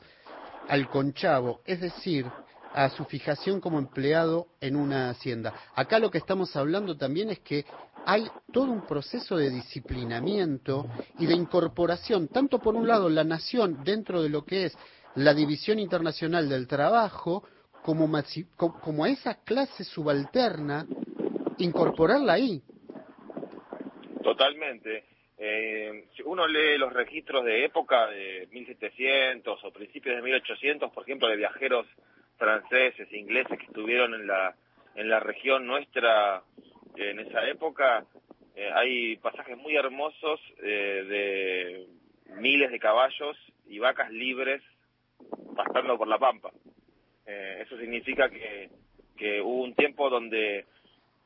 al 0.67 0.87
conchavo, 0.89 1.61
es 1.65 1.81
decir, 1.81 2.27
a 2.75 2.89
su 2.89 3.05
fijación 3.05 3.59
como 3.59 3.79
empleado 3.79 4.49
en 4.61 4.75
una 4.75 5.09
hacienda. 5.09 5.51
Acá 5.73 5.97
lo 5.97 6.11
que 6.11 6.19
estamos 6.19 6.55
hablando 6.55 6.95
también 6.95 7.31
es 7.31 7.39
que 7.39 7.65
hay 8.09 8.25
todo 8.51 8.71
un 8.71 8.87
proceso 8.87 9.37
de 9.37 9.51
disciplinamiento 9.51 10.87
y 11.19 11.27
de 11.27 11.35
incorporación, 11.35 12.27
tanto 12.27 12.57
por 12.57 12.75
un 12.75 12.87
lado 12.87 13.07
la 13.07 13.23
nación 13.23 13.83
dentro 13.83 14.23
de 14.23 14.29
lo 14.29 14.43
que 14.43 14.65
es 14.65 14.77
la 15.15 15.35
División 15.35 15.77
Internacional 15.77 16.49
del 16.49 16.67
Trabajo, 16.67 17.43
como, 17.83 18.09
como 18.81 19.03
a 19.05 19.09
esa 19.09 19.43
clase 19.43 19.83
subalterna, 19.83 20.87
incorporarla 21.59 22.33
ahí. 22.33 22.63
Totalmente. 24.23 25.03
Eh, 25.37 26.05
si 26.15 26.23
uno 26.23 26.47
lee 26.47 26.79
los 26.79 26.91
registros 26.91 27.45
de 27.45 27.65
época 27.65 28.07
de 28.07 28.47
1700 28.51 29.63
o 29.63 29.71
principios 29.71 30.15
de 30.15 30.23
1800, 30.23 30.91
por 30.91 31.03
ejemplo, 31.03 31.27
de 31.27 31.37
viajeros 31.37 31.85
franceses, 32.37 33.11
ingleses 33.13 33.59
que 33.59 33.65
estuvieron 33.65 34.15
en 34.15 34.25
la 34.25 34.55
en 34.95 35.07
la 35.09 35.19
región 35.19 35.65
nuestra 35.65 36.43
en 37.01 37.19
esa 37.19 37.47
época, 37.47 38.05
eh, 38.55 38.69
hay 38.73 39.15
pasajes 39.17 39.57
muy 39.57 39.75
hermosos 39.75 40.39
eh, 40.61 41.05
de 42.27 42.35
miles 42.35 42.71
de 42.71 42.79
caballos 42.79 43.37
y 43.67 43.79
vacas 43.79 44.11
libres 44.11 44.61
pastando 45.55 45.97
por 45.97 46.07
la 46.07 46.17
pampa. 46.17 46.51
Eh, 47.25 47.59
eso 47.65 47.77
significa 47.77 48.29
que, 48.29 48.69
que 49.17 49.41
hubo 49.41 49.63
un 49.63 49.75
tiempo 49.75 50.09
donde 50.09 50.65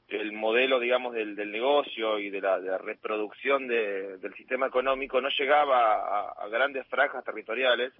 el 0.10 0.32
modelo, 0.34 0.80
digamos, 0.80 1.13
del, 1.13 1.36
del 1.36 1.51
negocio 1.51 2.20
y 2.20 2.30
de 2.30 2.42
la, 2.42 2.60
de 2.60 2.70
la 2.70 2.77
reproducción 2.77 3.68
de- 3.68 4.18
del 4.18 4.34
sistema 4.36 4.68
económico 4.68 5.22
no 5.22 5.30
llegaba 5.30 5.94
a, 5.96 6.32
a 6.44 6.48
grandes 6.50 6.86
franjas 6.88 7.24
territoriales 7.24 7.94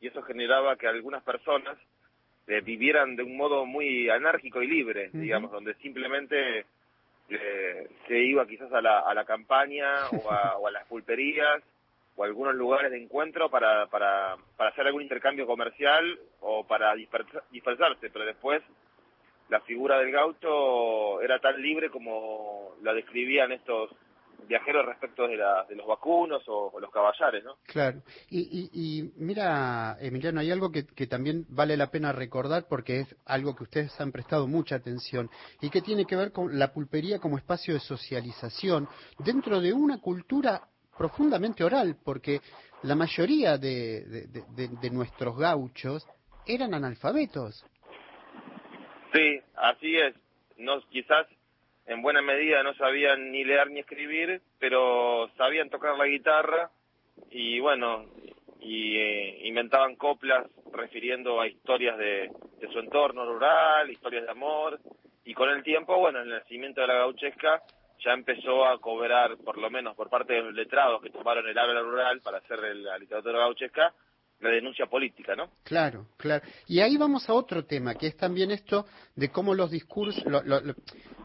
y 0.00 0.08
eso 0.08 0.22
generaba 0.22 0.76
que 0.76 0.86
algunas 0.86 1.22
personas 1.24 1.76
eh, 2.46 2.60
vivieran 2.60 3.16
de 3.16 3.22
un 3.24 3.36
modo 3.36 3.64
muy 3.66 4.08
anárquico 4.10 4.62
y 4.62 4.68
libre, 4.68 5.10
digamos, 5.12 5.50
donde 5.50 5.74
simplemente 5.76 6.66
eh, 7.28 7.88
se 8.06 8.18
iba 8.18 8.46
quizás 8.46 8.72
a 8.72 8.80
la, 8.80 9.00
a 9.00 9.14
la 9.14 9.24
campaña 9.24 10.08
o 10.10 10.30
a, 10.30 10.56
o 10.58 10.66
a 10.66 10.70
las 10.70 10.86
pulperías 10.86 11.62
o 12.16 12.22
a 12.22 12.26
algunos 12.26 12.54
lugares 12.54 12.90
de 12.90 13.02
encuentro 13.02 13.50
para, 13.50 13.86
para, 13.86 14.36
para 14.56 14.70
hacer 14.70 14.86
algún 14.86 15.02
intercambio 15.02 15.46
comercial 15.46 16.18
o 16.40 16.64
para 16.66 16.94
dispersa- 16.94 17.42
dispersarse, 17.50 18.10
pero 18.10 18.24
después 18.24 18.62
la 19.48 19.60
figura 19.60 19.98
del 19.98 20.10
gaucho 20.10 21.20
era 21.22 21.38
tan 21.38 21.60
libre 21.60 21.90
como 21.90 22.74
la 22.82 22.92
describían 22.94 23.52
estos 23.52 23.90
viajeros 24.48 24.86
respecto 24.86 25.26
de, 25.26 25.36
la, 25.36 25.64
de 25.64 25.74
los 25.76 25.86
vacunos 25.86 26.42
o, 26.48 26.70
o 26.72 26.80
los 26.80 26.90
caballares, 26.90 27.42
¿no? 27.44 27.56
Claro. 27.66 28.02
Y, 28.30 28.40
y, 28.40 28.70
y 28.72 29.12
mira, 29.16 29.96
Emiliano, 30.00 30.40
hay 30.40 30.50
algo 30.50 30.70
que, 30.70 30.86
que 30.86 31.06
también 31.06 31.44
vale 31.48 31.76
la 31.76 31.90
pena 31.90 32.12
recordar 32.12 32.66
porque 32.68 33.00
es 33.00 33.16
algo 33.24 33.54
que 33.56 33.64
ustedes 33.64 34.00
han 34.00 34.12
prestado 34.12 34.46
mucha 34.46 34.76
atención 34.76 35.30
y 35.60 35.70
que 35.70 35.82
tiene 35.82 36.04
que 36.04 36.16
ver 36.16 36.32
con 36.32 36.58
la 36.58 36.72
pulpería 36.72 37.18
como 37.18 37.38
espacio 37.38 37.74
de 37.74 37.80
socialización 37.80 38.88
dentro 39.18 39.60
de 39.60 39.72
una 39.72 39.98
cultura 40.00 40.62
profundamente 40.96 41.62
oral, 41.64 41.96
porque 42.04 42.40
la 42.82 42.94
mayoría 42.94 43.58
de, 43.58 44.04
de- 44.06 44.26
de- 44.28 44.44
de- 44.54 44.68
de 44.68 44.90
nuestros 44.90 45.36
gauchos 45.36 46.06
eran 46.46 46.72
analfabetos. 46.72 47.64
Sí, 49.12 49.40
así 49.56 49.96
es. 49.96 50.14
No, 50.58 50.80
quizás 50.88 51.26
en 51.86 52.02
buena 52.02 52.20
medida 52.20 52.62
no 52.62 52.74
sabían 52.74 53.30
ni 53.30 53.44
leer 53.44 53.70
ni 53.70 53.80
escribir, 53.80 54.42
pero 54.58 55.30
sabían 55.36 55.70
tocar 55.70 55.96
la 55.96 56.06
guitarra 56.06 56.70
y 57.30 57.60
bueno, 57.60 58.06
y 58.60 58.96
eh, 58.96 59.46
inventaban 59.46 59.96
coplas 59.96 60.46
refiriendo 60.72 61.40
a 61.40 61.46
historias 61.46 61.96
de, 61.96 62.30
su 62.72 62.80
entorno 62.80 63.24
rural, 63.24 63.88
historias 63.90 64.24
de 64.24 64.30
amor, 64.30 64.80
y 65.24 65.34
con 65.34 65.48
el 65.50 65.62
tiempo, 65.62 65.96
bueno, 65.98 66.20
el 66.20 66.28
nacimiento 66.28 66.80
de 66.80 66.88
la 66.88 66.94
gauchesca 66.94 67.62
ya 68.00 68.12
empezó 68.12 68.66
a 68.66 68.78
cobrar, 68.80 69.36
por 69.38 69.56
lo 69.56 69.70
menos 69.70 69.94
por 69.94 70.10
parte 70.10 70.34
de 70.34 70.42
los 70.42 70.54
letrados 70.54 71.00
que 71.00 71.10
tomaron 71.10 71.46
el 71.48 71.56
habla 71.56 71.80
rural 71.80 72.20
para 72.20 72.38
hacer 72.38 72.58
la 72.76 72.98
literatura 72.98 73.38
gauchesca, 73.38 73.94
la 74.40 74.50
denuncia 74.50 74.86
política, 74.86 75.34
¿no? 75.34 75.50
Claro, 75.64 76.06
claro. 76.16 76.44
Y 76.66 76.80
ahí 76.80 76.96
vamos 76.96 77.28
a 77.28 77.32
otro 77.34 77.64
tema, 77.64 77.94
que 77.94 78.08
es 78.08 78.16
también 78.16 78.50
esto 78.50 78.86
de 79.14 79.30
cómo 79.30 79.54
los 79.54 79.70
discursos, 79.70 80.24
lo- 80.26 80.42
lo- 80.42 80.60
lo- 80.60 80.74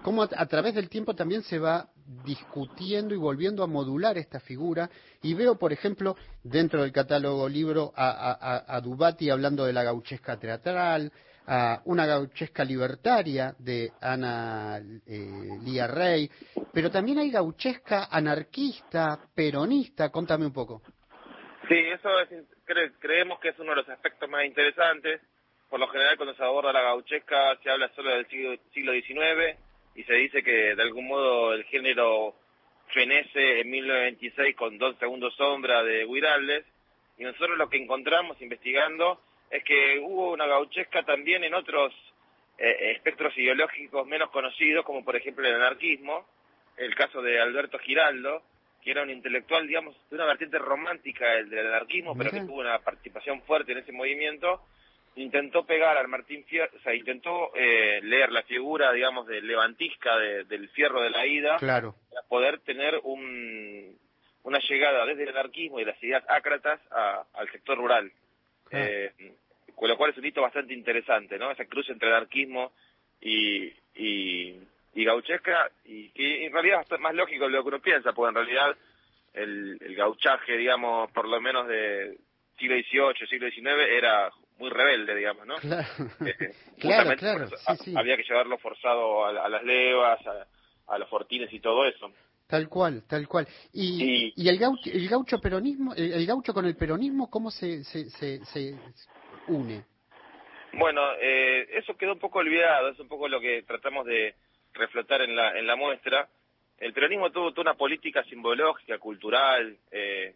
cómo 0.02 0.24
a, 0.24 0.30
a 0.36 0.46
través 0.46 0.74
del 0.76 0.90
tiempo 0.90 1.14
también 1.14 1.42
se 1.44 1.60
va 1.60 1.90
discutiendo 2.26 3.14
y 3.14 3.18
volviendo 3.18 3.64
a 3.64 3.68
modular 3.68 4.18
esta 4.18 4.40
figura. 4.40 4.90
Y 5.22 5.34
veo, 5.34 5.58
por 5.60 5.74
ejemplo, 5.74 6.16
dentro 6.44 6.82
del 6.84 6.92
catálogo 6.92 7.48
libro 7.50 7.92
a, 7.96 8.10
a, 8.10 8.32
a- 8.58 8.76
a 8.78 8.82
Dubati 8.82 9.30
hablando 9.30 9.66
de 9.66 9.74
la 9.74 9.84
gauchesca 9.84 10.38
teatral, 10.40 11.12
a 11.48 11.82
una 11.86 12.06
gauchesca 12.06 12.64
libertaria 12.64 13.56
de 13.60 13.92
Ana 14.00 14.80
eh, 15.06 15.58
Lía 15.64 15.88
Rey, 15.88 16.30
pero 16.72 16.90
también 16.90 17.18
hay 17.20 17.32
gauchesca 17.32 18.08
anarquista, 18.10 19.20
peronista. 19.36 20.10
Contame 20.10 20.46
un 20.46 20.54
poco. 20.54 20.82
Sí, 21.68 21.76
eso 21.78 22.10
es, 22.22 22.46
cre- 22.74 22.92
creemos 23.00 23.40
que 23.40 23.50
es 23.50 23.60
uno 23.60 23.72
de 23.72 23.78
los 23.78 23.90
aspectos 23.90 24.30
más 24.30 24.46
interesantes. 24.46 25.22
Por 25.70 25.80
lo 25.80 25.88
general, 25.88 26.18
cuando 26.18 26.36
se 26.36 26.44
aborda 26.44 26.74
la 26.74 26.82
gauchesca, 26.82 27.56
se 27.64 27.70
habla 27.70 27.90
solo 27.96 28.10
del 28.12 28.28
siglo, 28.28 28.56
siglo 28.74 28.92
XIX 28.94 29.58
y 29.96 30.04
se 30.04 30.14
dice 30.14 30.44
que 30.44 30.76
de 30.76 30.82
algún 30.82 31.08
modo 31.08 31.54
el 31.54 31.64
género 31.66 32.36
fenece 32.94 33.62
en 33.62 33.70
1926 33.70 34.56
con 34.56 34.78
Don 34.78 34.98
Segundo 35.00 35.32
Sombra 35.32 35.84
de 35.84 36.06
Guiraldes. 36.06 36.66
Y 37.18 37.24
nosotros 37.24 37.58
lo 37.58 37.70
que 37.70 37.78
encontramos 37.78 38.42
investigando 38.42 39.22
es 39.50 39.64
que 39.64 40.00
hubo 40.00 40.32
una 40.32 40.46
gauchesca 40.48 41.04
también 41.04 41.44
en 41.44 41.54
otros 41.54 41.94
eh, 42.58 42.92
espectros 42.96 43.38
ideológicos 43.38 44.06
menos 44.08 44.30
conocidos, 44.32 44.84
como 44.86 45.04
por 45.06 45.16
ejemplo 45.16 45.48
el 45.48 45.56
anarquismo, 45.56 46.28
el 46.78 46.96
caso 46.96 47.22
de 47.22 47.40
Alberto 47.40 47.78
Giraldo, 47.80 48.44
que 48.84 48.92
era 48.92 49.04
un 49.04 49.10
intelectual, 49.10 49.68
digamos, 49.68 49.96
de 50.10 50.16
una 50.16 50.26
vertiente 50.26 50.58
romántica 50.60 51.34
el 51.36 51.50
del 51.50 51.68
anarquismo, 51.68 52.16
pero 52.18 52.32
que 52.32 52.42
tuvo 52.42 52.60
una 52.62 52.80
participación 52.80 53.42
fuerte 53.44 53.72
en 53.74 53.80
ese 53.80 53.92
movimiento, 53.92 54.62
intentó 55.16 55.66
pegar 55.66 55.98
al 55.98 56.08
Martín 56.08 56.44
Fierro, 56.46 56.72
o 56.76 56.80
sea, 56.82 56.94
intentó 56.96 57.52
eh, 57.56 58.00
leer 58.04 58.32
la 58.32 58.44
figura, 58.44 58.92
digamos, 58.94 59.28
del 59.28 59.46
levantisca 59.46 60.18
de- 60.18 60.46
del 60.46 60.70
fierro 60.70 61.02
de 61.02 61.10
la 61.10 61.26
ida, 61.26 61.58
Claro. 61.58 61.96
para 62.10 62.26
poder 62.28 62.60
tener 62.62 63.00
un, 63.04 63.98
una 64.44 64.60
llegada 64.60 65.06
desde 65.06 65.24
el 65.24 65.30
anarquismo 65.30 65.80
y 65.80 65.86
las 65.86 66.02
ideas 66.02 66.24
ácratas 66.28 66.80
a- 66.92 67.24
al 67.34 67.52
sector 67.52 67.78
rural. 67.78 68.12
Eh, 68.72 69.12
con 69.76 69.90
lo 69.90 69.98
cual 69.98 70.12
es 70.12 70.18
un 70.18 70.26
hito 70.26 70.42
bastante 70.42 70.74
interesante, 70.74 71.38
¿no? 71.38 71.52
Esa 71.52 71.66
cruz 71.66 71.90
entre 71.90 72.08
anarquismo 72.10 72.72
y, 73.20 73.74
y, 73.96 74.58
y 74.94 75.06
gauchesca, 75.06 75.72
y 75.86 76.10
que 76.10 76.46
en 76.46 76.54
realidad 76.54 76.86
es 76.90 77.00
más 77.00 77.14
lógico 77.16 77.48
lo 77.48 77.62
que 77.64 77.70
uno 77.70 77.80
piensa, 77.82 78.14
porque 78.14 78.30
en 78.30 78.46
realidad 78.46 78.78
el, 79.34 79.78
el 79.82 79.96
gauchaje, 79.96 80.58
digamos, 80.58 81.10
por 81.12 81.28
lo 81.28 81.40
menos 81.40 81.68
de 81.68 82.18
siglo 82.58 82.76
XVIII, 82.76 83.28
siglo 83.28 83.50
XIX, 83.50 83.90
era 83.90 84.30
muy 84.58 84.70
rebelde, 84.70 85.16
digamos, 85.16 85.48
¿no? 85.48 85.56
Claro, 85.56 85.88
Eh, 86.26 86.54
claro, 86.80 87.16
claro, 87.18 87.48
sí, 87.48 87.76
sí. 87.86 87.94
Había 87.98 88.18
que 88.18 88.24
llevarlo 88.24 88.58
forzado 88.58 89.26
a, 89.26 89.46
a 89.46 89.50
las 89.50 89.64
levas, 89.64 90.20
a, 90.28 90.46
a 90.94 90.98
los 91.00 91.10
fortines 91.10 91.52
y 91.54 91.60
todo 91.60 91.86
eso. 91.86 92.12
Tal 92.48 92.68
cual, 92.68 93.04
tal 93.08 93.28
cual. 93.30 93.48
Y, 93.72 94.34
y 94.36 94.50
el, 94.50 94.58
gaucho, 94.60 94.90
el 94.92 95.08
gaucho 95.08 95.40
peronismo, 95.40 95.94
el, 95.96 96.12
el 96.12 96.26
gaucho 96.26 96.54
con 96.54 96.66
el 96.66 96.76
peronismo, 96.76 97.30
¿cómo 97.30 97.50
se, 97.50 97.84
se, 97.86 98.10
se, 98.10 98.44
se 98.46 98.76
une? 99.48 99.86
Bueno, 100.74 101.02
eh, 101.22 101.68
eso 101.78 101.96
quedó 101.96 102.14
un 102.14 102.20
poco 102.20 102.40
olvidado, 102.40 102.90
es 102.90 103.00
un 103.00 103.08
poco 103.08 103.28
lo 103.30 103.40
que 103.40 103.64
tratamos 103.64 104.06
de 104.06 104.36
reflotar 104.74 105.22
en 105.22 105.36
la, 105.36 105.58
en 105.58 105.68
la 105.68 105.76
muestra. 105.76 106.28
El 106.78 106.94
peronismo 106.94 107.32
tuvo 107.32 107.52
toda 107.52 107.72
una 107.72 107.78
política 107.78 108.24
simbológica, 108.24 108.98
cultural 108.98 109.78
eh, 109.92 110.34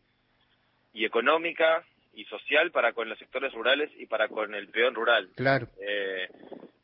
y 0.93 1.05
económica 1.05 1.83
y 2.13 2.23
social 2.25 2.71
para 2.71 2.93
con 2.93 3.09
los 3.09 3.17
sectores 3.17 3.51
rurales 3.53 3.89
y 3.97 4.05
para 4.05 4.27
con 4.27 4.53
el 4.55 4.67
peón 4.69 4.93
rural. 4.95 5.29
Claro. 5.35 5.67
Eh, 5.81 6.29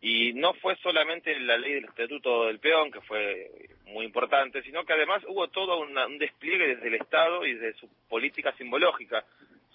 y 0.01 0.33
no 0.33 0.53
fue 0.55 0.75
solamente 0.77 1.39
la 1.39 1.57
ley 1.57 1.75
del 1.75 1.85
Estatuto 1.85 2.47
del 2.47 2.59
Peón, 2.59 2.91
que 2.91 3.01
fue 3.01 3.51
muy 3.85 4.05
importante, 4.05 4.63
sino 4.63 4.83
que 4.83 4.93
además 4.93 5.23
hubo 5.27 5.47
todo 5.49 5.79
una- 5.79 6.07
un 6.07 6.17
despliegue 6.17 6.75
desde 6.75 6.87
el 6.87 6.95
Estado 6.95 7.45
y 7.45 7.53
desde 7.53 7.79
su 7.79 7.87
política 8.09 8.51
simbológica. 8.57 9.23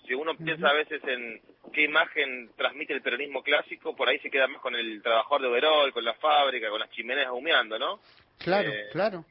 Si 0.06 0.14
uno 0.14 0.36
piensa 0.36 0.68
a 0.68 0.72
veces 0.74 1.02
en 1.04 1.40
qué 1.72 1.82
imagen 1.82 2.50
transmite 2.56 2.92
el 2.92 3.02
peronismo 3.02 3.42
clásico, 3.42 3.94
por 3.96 4.08
ahí 4.08 4.18
se 4.20 4.30
queda 4.30 4.46
más 4.46 4.60
con 4.60 4.74
el 4.74 5.02
trabajador 5.02 5.42
de 5.42 5.48
overol, 5.48 5.92
con 5.92 6.04
la 6.04 6.14
fábrica, 6.14 6.70
con 6.70 6.80
las 6.80 6.90
chimeneas 6.90 7.30
humeando, 7.32 7.78
¿no? 7.78 8.00
Claro, 8.38 8.68
Eh, 8.70 8.86
claro. 8.92 9.24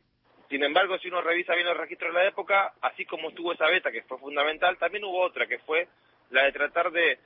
Sin 0.49 0.63
embargo, 0.63 0.97
si 0.99 1.07
uno 1.07 1.21
revisa 1.21 1.55
bien 1.55 1.65
los 1.65 1.77
registros 1.77 2.13
de 2.13 2.19
la 2.21 2.27
época, 2.27 2.73
así 2.81 3.05
como 3.05 3.29
estuvo 3.29 3.53
esa 3.53 3.67
beta 3.67 3.91
que 3.91 4.03
fue 4.03 4.19
fundamental, 4.19 4.77
también 4.77 5.03
hubo 5.03 5.21
otra 5.21 5.47
que 5.47 5.57
fue 5.59 5.87
la 6.29 6.43
de 6.43 6.51
tratar 6.51 6.91
de 6.91 7.17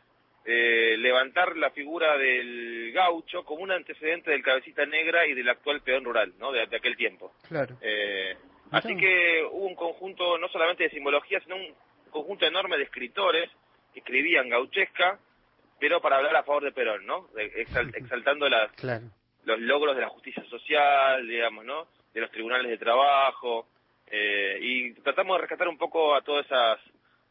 eh, 0.46 0.96
levantar 0.98 1.58
la 1.58 1.70
figura 1.72 2.18
del 2.18 2.92
gaucho 2.94 3.44
como 3.44 3.62
un 3.64 3.72
antecedente 3.72 4.32
del 4.32 4.42
cabecita 4.42 4.86
negra 4.86 5.28
y 5.28 5.34
del 5.34 5.50
actual 5.50 5.82
peón 5.82 6.06
rural, 6.06 6.34
¿no? 6.40 6.52
De, 6.52 6.66
de 6.66 6.78
aquel 6.78 6.96
tiempo. 6.96 7.34
Claro. 7.48 7.76
Eh, 7.82 8.36
Así 8.72 8.96
que 8.96 9.44
hubo 9.52 9.66
un 9.66 9.76
conjunto 9.76 10.38
no 10.38 10.48
solamente 10.50 10.84
de 10.84 10.92
simbología, 10.92 11.40
sino 11.42 11.56
un 11.56 11.74
conjunto 12.10 12.46
enorme 12.46 12.78
de 12.78 12.84
escritores 12.84 13.50
que 13.94 14.00
escribían 14.00 14.50
gauchesca, 14.50 15.20
pero 15.80 16.02
para 16.02 16.18
hablar 16.18 16.36
a 16.36 16.44
favor 16.44 16.64
de 16.64 16.72
Perón, 16.72 17.06
¿no? 17.06 17.30
Exaltando 17.38 18.50
las, 18.50 18.72
Claro. 18.74 19.06
los 19.46 19.60
logros 19.60 19.96
de 19.96 20.02
la 20.02 20.10
justicia 20.10 20.44
social, 20.46 21.28
digamos, 21.28 21.66
¿no? 21.66 21.88
De 22.14 22.22
los 22.22 22.32
tribunales 22.32 22.70
de 22.70 22.78
trabajo, 22.78 23.68
eh, 24.12 24.58
y 24.62 24.94
tratamos 25.02 25.38
de 25.38 25.42
rescatar 25.42 25.68
un 25.68 25.78
poco 25.78 26.16
a 26.16 26.22
todas 26.22 26.46
esas, 26.46 26.80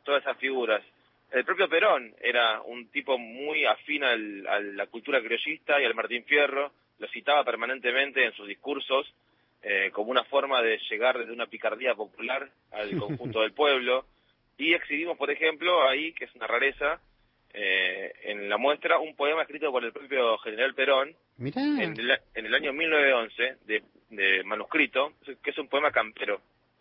todas 0.05 0.23
esas 0.23 0.37
figuras. 0.39 0.83
El 1.31 1.45
propio 1.45 1.69
Perón 1.69 2.15
era 2.23 2.63
un 2.63 2.89
tipo 2.91 3.19
muy 3.19 3.67
afín 3.67 4.03
al- 4.05 4.47
a 4.47 4.61
la 4.61 4.87
cultura 4.87 5.21
criollista 5.21 5.81
y 5.81 5.85
al 5.85 5.95
Martín 5.95 6.25
Fierro, 6.25 6.73
lo 6.99 7.07
citaba 7.09 7.45
permanentemente 7.45 8.25
en 8.25 8.33
sus 8.33 8.49
discursos 8.49 9.13
eh, 9.63 9.91
como 9.93 10.11
una 10.13 10.23
forma 10.25 10.63
de 10.63 10.79
llegar 10.89 11.19
desde 11.19 11.33
una 11.33 11.47
picardía 11.47 11.95
popular 11.95 12.49
al 12.73 12.91
conjunto 12.99 13.41
del 13.43 13.53
pueblo. 13.53 14.07
Y 14.59 14.75
exhibimos, 14.75 15.17
por 15.17 15.31
ejemplo, 15.31 15.89
ahí, 15.89 16.13
que 16.13 16.25
es 16.27 16.35
una 16.35 16.47
rareza, 16.47 17.01
eh, 17.55 18.13
en 18.25 18.49
la 18.49 18.59
muestra, 18.59 18.99
un 18.99 19.17
poema 19.17 19.43
escrito 19.43 19.71
por 19.71 19.85
el 19.85 19.93
propio 19.93 20.37
general 20.39 20.75
Perón, 20.75 21.15
Mirá. 21.39 21.63
en 21.63 21.99
el, 21.99 22.11
en 22.35 22.47
el 22.47 22.55
año 22.55 22.73
1911 22.73 23.57
de, 23.67 23.83
de 24.11 24.45
manuscrito, 24.45 25.15
que 25.43 25.51
es 25.51 25.59
un 25.59 25.69
poema 25.69 25.91
campero. 25.91 26.41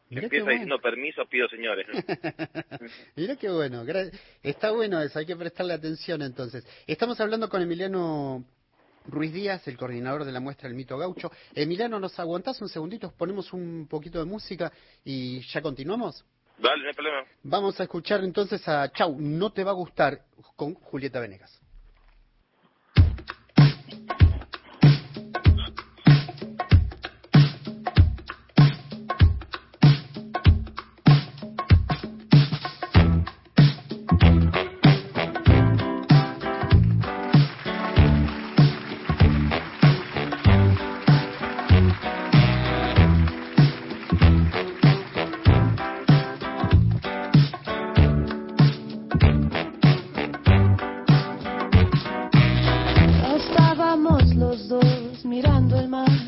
Mirá 0.09 0.23
Empieza 0.23 0.45
bueno. 0.45 0.59
diciendo 0.59 0.79
permiso, 0.81 1.25
pido 1.27 1.47
señores. 1.49 1.85
¿no? 1.87 1.95
Mirá 3.15 3.35
qué 3.35 3.49
bueno, 3.49 3.85
está 4.41 4.71
bueno 4.71 5.01
eso, 5.01 5.19
hay 5.19 5.25
que 5.25 5.35
prestarle 5.35 5.73
atención 5.73 6.21
entonces. 6.21 6.65
Estamos 6.87 7.19
hablando 7.19 7.49
con 7.49 7.61
Emiliano 7.61 8.43
Ruiz 9.05 9.33
Díaz, 9.33 9.67
el 9.67 9.77
coordinador 9.77 10.25
de 10.25 10.31
la 10.31 10.39
muestra 10.39 10.67
El 10.67 10.75
Mito 10.75 10.97
Gaucho. 10.97 11.31
Emiliano, 11.55 11.99
¿nos 11.99 12.17
aguantás 12.19 12.61
un 12.61 12.69
segundito? 12.69 13.13
Ponemos 13.17 13.53
un 13.53 13.87
poquito 13.89 14.19
de 14.19 14.25
música 14.25 14.71
y 15.03 15.41
ya 15.41 15.61
continuamos. 15.61 16.25
Dale, 16.57 16.83
no 16.83 16.89
hay 16.89 16.93
problema. 16.93 17.23
Vamos 17.43 17.79
a 17.79 17.83
escuchar 17.83 18.23
entonces 18.23 18.67
a 18.67 18.91
Chau, 18.91 19.15
no 19.19 19.51
te 19.51 19.63
va 19.63 19.71
a 19.71 19.75
gustar, 19.75 20.21
con 20.55 20.73
Julieta 20.73 21.19
Venegas. 21.19 21.61
Mirando 55.25 55.79
el 55.79 55.87
mar 55.89 56.26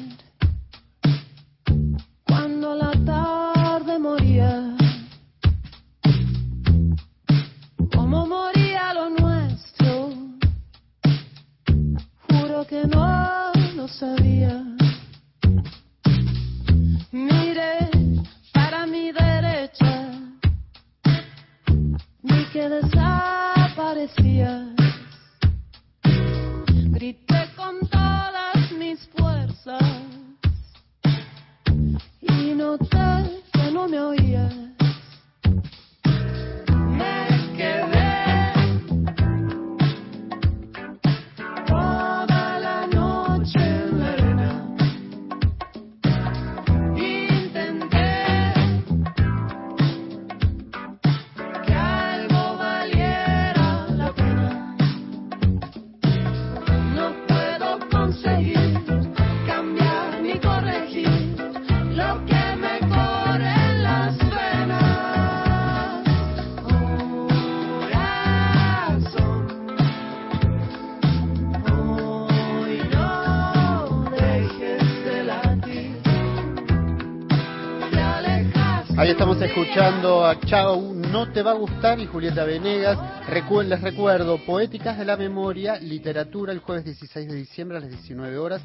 escuchando 79.62 80.26
a 80.26 80.40
Chau, 80.40 80.94
no 80.94 81.32
te 81.34 81.42
va 81.42 81.52
a 81.52 81.56
gustar 81.56 82.00
y 82.00 82.06
Julieta 82.06 82.46
Venegas. 82.46 82.98
Recu- 83.28 83.64
les 83.64 83.82
recuerdo, 83.82 84.38
Poéticas 84.46 84.98
de 84.98 85.04
la 85.04 85.18
Memoria, 85.18 85.78
literatura 85.80 86.54
el 86.54 86.60
jueves 86.60 86.86
16 86.86 87.28
de 87.28 87.36
diciembre 87.36 87.78
a 87.78 87.82
las 87.82 87.90
19 87.90 88.38
horas, 88.38 88.62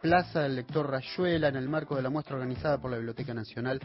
Plaza 0.00 0.40
del 0.42 0.56
Lector 0.56 0.90
Rayuela, 0.90 1.48
en 1.48 1.56
el 1.56 1.68
marco 1.68 1.96
de 1.96 2.02
la 2.02 2.08
muestra 2.08 2.36
organizada 2.36 2.78
por 2.78 2.90
la 2.90 2.96
Biblioteca 2.96 3.34
Nacional 3.34 3.78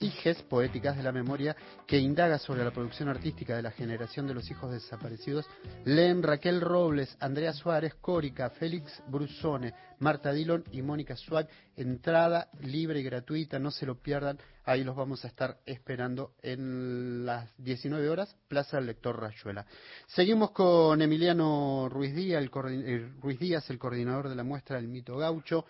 IGES, 0.00 0.42
Poéticas 0.42 0.96
de 0.96 1.02
la 1.02 1.12
Memoria, 1.12 1.56
que 1.86 1.98
indaga 1.98 2.38
sobre 2.38 2.64
la 2.64 2.70
producción 2.70 3.08
artística 3.08 3.56
de 3.56 3.62
la 3.62 3.70
generación 3.70 4.26
de 4.26 4.34
los 4.34 4.50
hijos 4.50 4.70
desaparecidos. 4.72 5.46
Leen 5.84 6.22
Raquel 6.22 6.60
Robles, 6.60 7.16
Andrea 7.20 7.52
Suárez, 7.52 7.94
Córica, 7.94 8.50
Félix 8.50 9.02
Brusone, 9.08 9.74
Marta 10.00 10.32
Dillon 10.32 10.64
y 10.72 10.82
Mónica 10.82 11.16
Swag. 11.16 11.48
Entrada 11.76 12.48
libre 12.60 13.00
y 13.00 13.02
gratuita, 13.02 13.58
no 13.58 13.70
se 13.70 13.86
lo 13.86 14.00
pierdan. 14.00 14.38
Ahí 14.64 14.82
los 14.82 14.96
vamos 14.96 15.24
a 15.24 15.28
estar 15.28 15.58
esperando 15.64 16.32
en 16.42 17.24
las 17.24 17.50
19 17.58 18.08
horas, 18.08 18.36
Plaza 18.48 18.78
del 18.78 18.86
Lector 18.86 19.20
Rayuela. 19.20 19.64
Seguimos 20.08 20.50
con 20.50 21.00
Emiliano 21.00 21.88
Ruiz 21.88 22.14
Díaz, 22.14 22.42
el, 22.42 22.50
eh, 22.84 23.12
Ruiz 23.20 23.38
Díaz, 23.38 23.70
el 23.70 23.78
coordinador 23.78 24.28
de 24.28 24.34
la 24.34 24.42
muestra 24.42 24.76
del 24.76 24.88
Mito 24.88 25.16
Gaucho. 25.16 25.64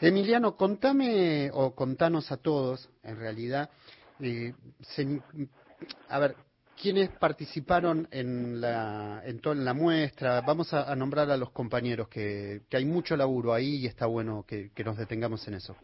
Emiliano, 0.00 0.56
contame 0.56 1.50
o 1.52 1.74
contanos 1.74 2.30
a 2.30 2.36
todos, 2.36 2.88
en 3.02 3.18
realidad, 3.18 3.68
eh, 4.20 4.52
se- 4.80 5.20
a 6.08 6.18
ver, 6.20 6.36
¿quiénes 6.80 7.08
participaron 7.10 8.06
en 8.12 8.60
la, 8.60 9.22
en 9.24 9.40
toda 9.40 9.56
la 9.56 9.74
muestra? 9.74 10.40
Vamos 10.42 10.72
a, 10.72 10.90
a 10.90 10.94
nombrar 10.94 11.30
a 11.30 11.36
los 11.36 11.50
compañeros, 11.50 12.08
que, 12.08 12.60
que 12.70 12.76
hay 12.76 12.84
mucho 12.84 13.16
laburo 13.16 13.52
ahí 13.52 13.76
y 13.76 13.86
está 13.86 14.06
bueno 14.06 14.44
que, 14.46 14.70
que 14.72 14.84
nos 14.84 14.96
detengamos 14.96 15.46
en 15.48 15.54
eso. 15.54 15.76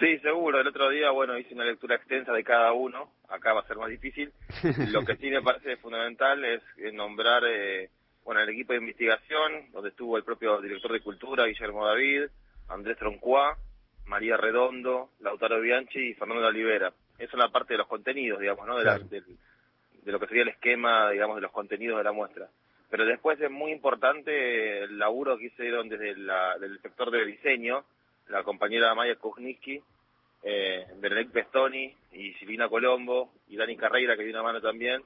Sí, 0.00 0.18
seguro. 0.18 0.60
El 0.60 0.66
otro 0.66 0.90
día, 0.90 1.10
bueno, 1.10 1.38
hice 1.38 1.54
una 1.54 1.64
lectura 1.64 1.96
extensa 1.96 2.32
de 2.32 2.44
cada 2.44 2.72
uno. 2.72 3.12
Acá 3.28 3.52
va 3.54 3.60
a 3.60 3.66
ser 3.66 3.76
más 3.78 3.88
difícil. 3.88 4.30
Lo 4.90 5.04
que 5.04 5.16
sí 5.16 5.30
me 5.30 5.40
parece 5.40 5.76
fundamental 5.76 6.44
es 6.44 6.62
eh, 6.78 6.92
nombrar, 6.92 7.42
eh, 7.46 7.90
bueno, 8.24 8.40
el 8.42 8.48
equipo 8.50 8.72
de 8.72 8.80
investigación, 8.80 9.70
donde 9.72 9.90
estuvo 9.90 10.16
el 10.16 10.24
propio 10.24 10.60
director 10.60 10.92
de 10.92 11.00
Cultura, 11.00 11.46
Guillermo 11.46 11.86
David, 11.86 12.24
Andrés 12.68 12.96
Troncuá, 12.98 13.56
María 14.06 14.36
Redondo, 14.36 15.10
Lautaro 15.20 15.60
Bianchi 15.60 16.10
y 16.10 16.14
Fernando 16.14 16.42
de 16.42 16.48
Olivera. 16.48 16.88
Eso 17.18 17.32
es 17.36 17.38
la 17.38 17.48
parte 17.50 17.74
de 17.74 17.78
los 17.78 17.86
contenidos, 17.88 18.40
digamos, 18.40 18.66
¿no? 18.66 18.76
De, 18.78 18.84
la- 18.84 18.94
Claro. 18.96 19.08
del- 19.08 19.24
de 20.02 20.12
lo 20.12 20.20
que 20.20 20.26
sería 20.26 20.42
el 20.42 20.48
esquema, 20.50 21.10
digamos, 21.10 21.36
de 21.36 21.42
los 21.42 21.50
contenidos 21.50 21.98
de 21.98 22.04
la 22.04 22.12
muestra. 22.12 22.48
Pero 22.88 23.04
después 23.04 23.40
es 23.40 23.50
muy 23.50 23.72
importante 23.72 24.84
el 24.84 24.98
laburo 24.98 25.36
que 25.36 25.46
hicieron 25.46 25.88
desde 25.88 26.16
la, 26.16 26.56
del 26.58 26.80
sector 26.80 27.10
de 27.10 27.24
diseño, 27.24 27.84
la 28.28 28.44
compañera 28.44 28.94
Maya 28.94 29.16
Kuznicki, 29.16 29.82
eh, 30.44 30.86
Benedict 30.98 31.32
Pestoni 31.32 31.92
y 32.12 32.32
Silvina 32.34 32.68
Colombo 32.68 33.32
y 33.48 33.56
Dani 33.56 33.76
Carreira, 33.76 34.16
que 34.16 34.22
dio 34.22 34.32
una 34.32 34.44
mano 34.44 34.60
también, 34.60 35.02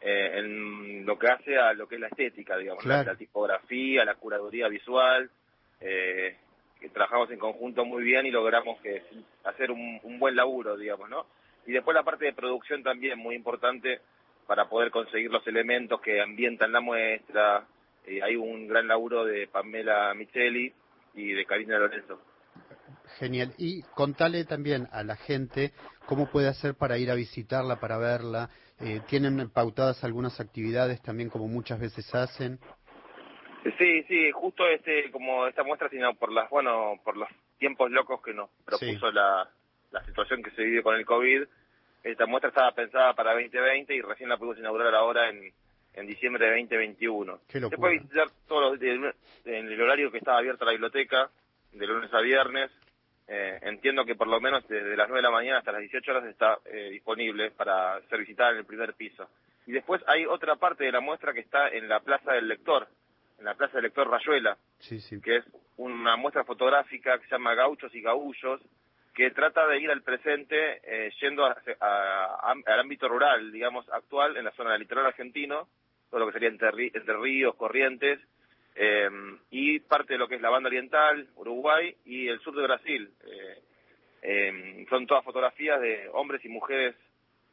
eh, 0.00 0.30
en 0.34 1.04
lo 1.04 1.18
que 1.18 1.26
hace 1.26 1.58
a 1.58 1.72
lo 1.72 1.88
que 1.88 1.96
es 1.96 2.00
la 2.00 2.06
estética, 2.08 2.56
digamos, 2.56 2.84
la- 2.86 3.02
la, 3.02 3.16
tipografía, 3.16 4.04
la 4.04 4.14
curaduría 4.14 4.68
visual, 4.68 5.28
eh, 5.80 6.36
que 6.80 6.88
trabajamos 6.88 7.30
en 7.30 7.38
conjunto 7.38 7.84
muy 7.84 8.02
bien 8.02 8.26
y 8.26 8.30
logramos 8.30 8.80
que 8.80 9.02
hacer 9.44 9.70
un, 9.70 10.00
un 10.02 10.18
buen 10.18 10.36
laburo, 10.36 10.76
digamos, 10.76 11.08
¿no? 11.10 11.26
Y 11.66 11.72
después 11.72 11.94
la 11.94 12.02
parte 12.02 12.24
de 12.24 12.32
producción 12.32 12.82
también, 12.82 13.18
muy 13.18 13.34
importante 13.34 14.00
para 14.48 14.68
poder 14.70 14.90
conseguir 14.90 15.30
los 15.30 15.46
elementos 15.46 16.00
que 16.00 16.22
ambientan 16.22 16.72
la 16.72 16.80
muestra. 16.80 17.66
Eh, 18.06 18.22
hay 18.22 18.34
un 18.34 18.66
gran 18.66 18.88
laburo 18.88 19.26
de 19.26 19.46
Pamela 19.46 20.14
Micheli 20.14 20.72
y 21.14 21.32
de 21.32 21.44
Karina 21.44 21.78
Lorenzo. 21.78 22.18
Genial. 23.18 23.52
Y 23.58 23.82
contale 23.94 24.46
también 24.46 24.88
a 24.90 25.02
la 25.02 25.16
gente 25.16 25.72
cómo 26.06 26.30
puede 26.30 26.48
hacer 26.48 26.74
para 26.74 26.96
ir 26.96 27.10
a 27.10 27.14
visitarla, 27.14 27.80
para 27.80 27.98
verla. 27.98 28.48
Eh, 28.80 29.02
¿Tienen 29.06 29.50
pautadas 29.50 30.02
algunas 30.02 30.40
actividades 30.40 31.02
también 31.02 31.28
como 31.28 31.46
muchas 31.46 31.78
veces 31.78 32.14
hacen? 32.14 32.58
Sí, 33.78 34.02
sí, 34.04 34.30
justo 34.32 34.66
este, 34.68 35.10
como 35.10 35.46
esta 35.46 35.62
muestra, 35.62 35.88
sino 35.88 36.14
por 36.14 36.32
las, 36.32 36.48
bueno, 36.50 36.94
por 37.04 37.16
los 37.16 37.28
tiempos 37.58 37.90
locos 37.90 38.22
que 38.22 38.32
nos 38.32 38.50
propuso 38.64 39.10
la, 39.10 39.48
la 39.90 40.04
situación 40.04 40.42
que 40.42 40.50
se 40.52 40.62
vive 40.62 40.82
con 40.82 40.94
el 40.96 41.04
COVID. 41.04 41.44
Esta 42.04 42.26
muestra 42.26 42.48
estaba 42.50 42.72
pensada 42.72 43.14
para 43.14 43.32
2020 43.32 43.94
y 43.94 44.00
recién 44.00 44.28
la 44.28 44.36
pudimos 44.36 44.58
inaugurar 44.58 44.94
ahora 44.94 45.28
en, 45.28 45.52
en 45.94 46.06
diciembre 46.06 46.44
de 46.46 46.52
2021. 46.52 47.40
Qué 47.48 47.60
Se 47.68 47.76
puede 47.76 47.94
visitar 47.98 48.28
todos 48.46 48.70
los, 48.72 48.80
de- 48.80 49.14
en 49.44 49.66
el 49.72 49.80
horario 49.82 50.10
que 50.12 50.18
estaba 50.18 50.38
abierta 50.38 50.64
la 50.64 50.72
biblioteca, 50.72 51.28
de 51.72 51.86
lunes 51.86 52.12
a 52.14 52.20
viernes. 52.20 52.70
Eh, 53.26 53.58
entiendo 53.62 54.06
que 54.06 54.14
por 54.14 54.26
lo 54.28 54.40
menos 54.40 54.66
desde 54.68 54.96
las 54.96 55.08
9 55.08 55.18
de 55.18 55.22
la 55.22 55.30
mañana 55.30 55.58
hasta 55.58 55.72
las 55.72 55.82
18 55.82 56.10
horas 56.12 56.24
está 56.26 56.58
eh, 56.64 56.88
disponible 56.92 57.50
para 57.50 58.00
ser 58.08 58.20
visitada 58.20 58.52
en 58.52 58.58
el 58.58 58.64
primer 58.64 58.94
piso. 58.94 59.28
Y 59.66 59.72
después 59.72 60.00
hay 60.06 60.24
otra 60.24 60.56
parte 60.56 60.84
de 60.84 60.92
la 60.92 61.00
muestra 61.00 61.34
que 61.34 61.40
está 61.40 61.68
en 61.68 61.88
la 61.90 62.00
Plaza 62.00 62.32
del 62.32 62.48
Lector, 62.48 62.88
en 63.38 63.44
la 63.44 63.54
Plaza 63.54 63.74
del 63.74 63.84
Lector 63.84 64.08
Rayuela, 64.10 64.56
Sí, 64.78 65.00
sí. 65.00 65.20
que 65.20 65.36
es 65.36 65.44
una 65.76 66.16
muestra 66.16 66.44
fotográfica 66.44 67.18
que 67.18 67.24
se 67.26 67.30
llama 67.32 67.54
Gauchos 67.54 67.94
y 67.94 68.00
Gaullos, 68.02 68.60
que 69.14 69.30
trata 69.30 69.66
de 69.66 69.78
ir 69.80 69.90
al 69.90 70.02
presente 70.02 70.80
eh, 70.84 71.10
yendo 71.20 71.44
a- 71.46 71.56
a- 71.80 72.50
a- 72.52 72.54
al 72.72 72.80
ámbito 72.80 73.08
rural, 73.08 73.50
digamos, 73.52 73.88
actual, 73.90 74.36
en 74.36 74.44
la 74.44 74.52
zona 74.52 74.72
del 74.72 74.80
litoral 74.80 75.06
argentino, 75.06 75.68
todo 76.10 76.20
lo 76.20 76.26
que 76.26 76.32
sería 76.34 76.48
Entre, 76.48 76.70
Rí- 76.70 76.90
Entre 76.94 77.16
Ríos, 77.16 77.54
Corrientes, 77.56 78.20
eh, 78.76 79.08
y 79.50 79.80
parte 79.80 80.12
de 80.14 80.18
lo 80.18 80.28
que 80.28 80.36
es 80.36 80.40
la 80.40 80.50
banda 80.50 80.68
oriental, 80.68 81.28
Uruguay 81.36 81.94
y 82.04 82.28
el 82.28 82.38
sur 82.40 82.54
de 82.54 82.62
Brasil. 82.62 83.10
Eh, 83.26 83.62
eh, 84.22 84.86
son 84.88 85.06
todas 85.06 85.24
fotografías 85.24 85.80
de 85.80 86.08
hombres 86.12 86.44
y 86.44 86.48
mujeres 86.48 86.94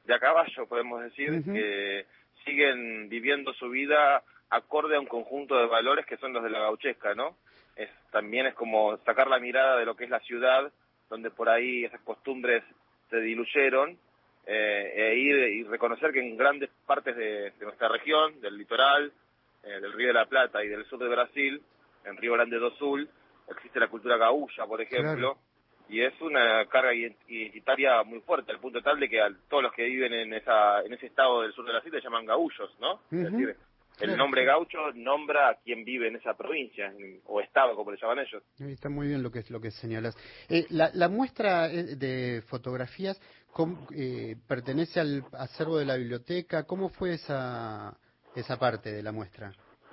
de 0.05 0.13
a 0.13 0.19
caballo, 0.19 0.67
podemos 0.67 1.01
decir, 1.03 1.43
que 1.43 2.05
siguen 2.43 3.09
viviendo 3.09 3.53
su 3.53 3.69
vida 3.69 4.23
acorde 4.49 4.95
a 4.95 4.99
un 4.99 5.07
conjunto 5.07 5.57
de 5.57 5.65
valores 5.67 6.05
que 6.05 6.17
son 6.17 6.33
los 6.33 6.43
de 6.43 6.49
la 6.49 6.59
gauchesca, 6.59 7.13
¿no? 7.15 7.35
Es, 7.75 7.89
también 8.11 8.45
es 8.45 8.53
como 8.53 8.97
sacar 8.99 9.27
la 9.27 9.39
mirada 9.39 9.77
de 9.77 9.85
lo 9.85 9.95
que 9.95 10.05
es 10.05 10.09
la 10.09 10.19
ciudad, 10.21 10.71
donde 11.09 11.29
por 11.31 11.49
ahí 11.49 11.83
esas 11.83 12.01
costumbres 12.01 12.63
se 13.09 13.19
diluyeron, 13.19 13.97
eh, 14.47 14.93
e 14.95 15.15
ir 15.15 15.35
y 15.35 15.63
reconocer 15.63 16.11
que 16.11 16.19
en 16.19 16.37
grandes 16.37 16.69
partes 16.85 17.15
de, 17.15 17.51
de 17.51 17.65
nuestra 17.65 17.87
región, 17.87 18.39
del 18.41 18.57
litoral, 18.57 19.11
eh, 19.63 19.79
del 19.81 19.93
Río 19.93 20.07
de 20.07 20.13
la 20.13 20.25
Plata 20.25 20.63
y 20.63 20.67
del 20.67 20.85
sur 20.85 20.99
de 20.99 21.07
Brasil, 21.09 21.61
en 22.05 22.17
Río 22.17 22.33
Grande 22.33 22.57
do 22.59 22.71
Sul, 22.77 23.09
existe 23.49 23.79
la 23.79 23.87
cultura 23.87 24.17
gaúcha, 24.17 24.65
por 24.65 24.79
ejemplo, 24.81 25.37
y 25.89 26.01
es 26.01 26.19
una 26.21 26.65
carga 26.67 26.93
ident- 26.93 27.17
identitaria 27.27 28.01
muy 28.03 28.19
fuerte, 28.21 28.51
al 28.51 28.59
punto 28.59 28.81
tal 28.81 28.99
de 28.99 29.09
que 29.09 29.21
a 29.21 29.29
todos 29.49 29.63
los 29.63 29.73
que 29.73 29.83
viven 29.85 30.13
en 30.13 30.33
esa 30.33 30.81
en 30.81 30.93
ese 30.93 31.07
estado 31.07 31.41
del 31.41 31.53
sur 31.53 31.65
de 31.65 31.71
Brasil 31.73 31.91
se 31.91 32.01
llaman 32.01 32.25
gaullos, 32.25 32.75
¿no? 32.79 33.01
Es 33.11 33.31
decir, 33.31 33.55
el 34.01 34.17
nombre 34.17 34.45
gaucho 34.45 34.91
nombra 34.93 35.49
a 35.49 35.55
quien 35.55 35.83
vive 35.85 36.07
en 36.07 36.15
esa 36.17 36.35
provincia, 36.35 36.93
o 37.25 37.41
estado, 37.41 37.75
como 37.75 37.91
le 37.91 37.97
llaman 38.01 38.19
ellos. 38.19 38.43
Está 38.59 38.89
muy 38.89 39.07
bien 39.07 39.23
lo 39.23 39.31
que 39.31 39.43
lo 39.49 39.59
que 39.61 39.71
señalas. 39.71 40.15
Eh, 40.49 40.65
la, 40.69 40.89
la 40.93 41.07
muestra 41.09 41.71
eh, 41.71 41.95
de 41.95 42.41
fotografías 42.47 43.19
¿cómo, 43.51 43.87
eh, 43.95 44.35
pertenece 44.47 44.99
al 44.99 45.23
acervo 45.33 45.77
de 45.77 45.85
la 45.85 45.95
biblioteca. 45.95 46.65
¿Cómo 46.65 46.89
fue 46.89 47.13
esa 47.13 47.97
esa 48.35 48.59
parte 48.59 48.91
de 48.91 49.01
la 49.01 49.11
muestra? 49.11 49.51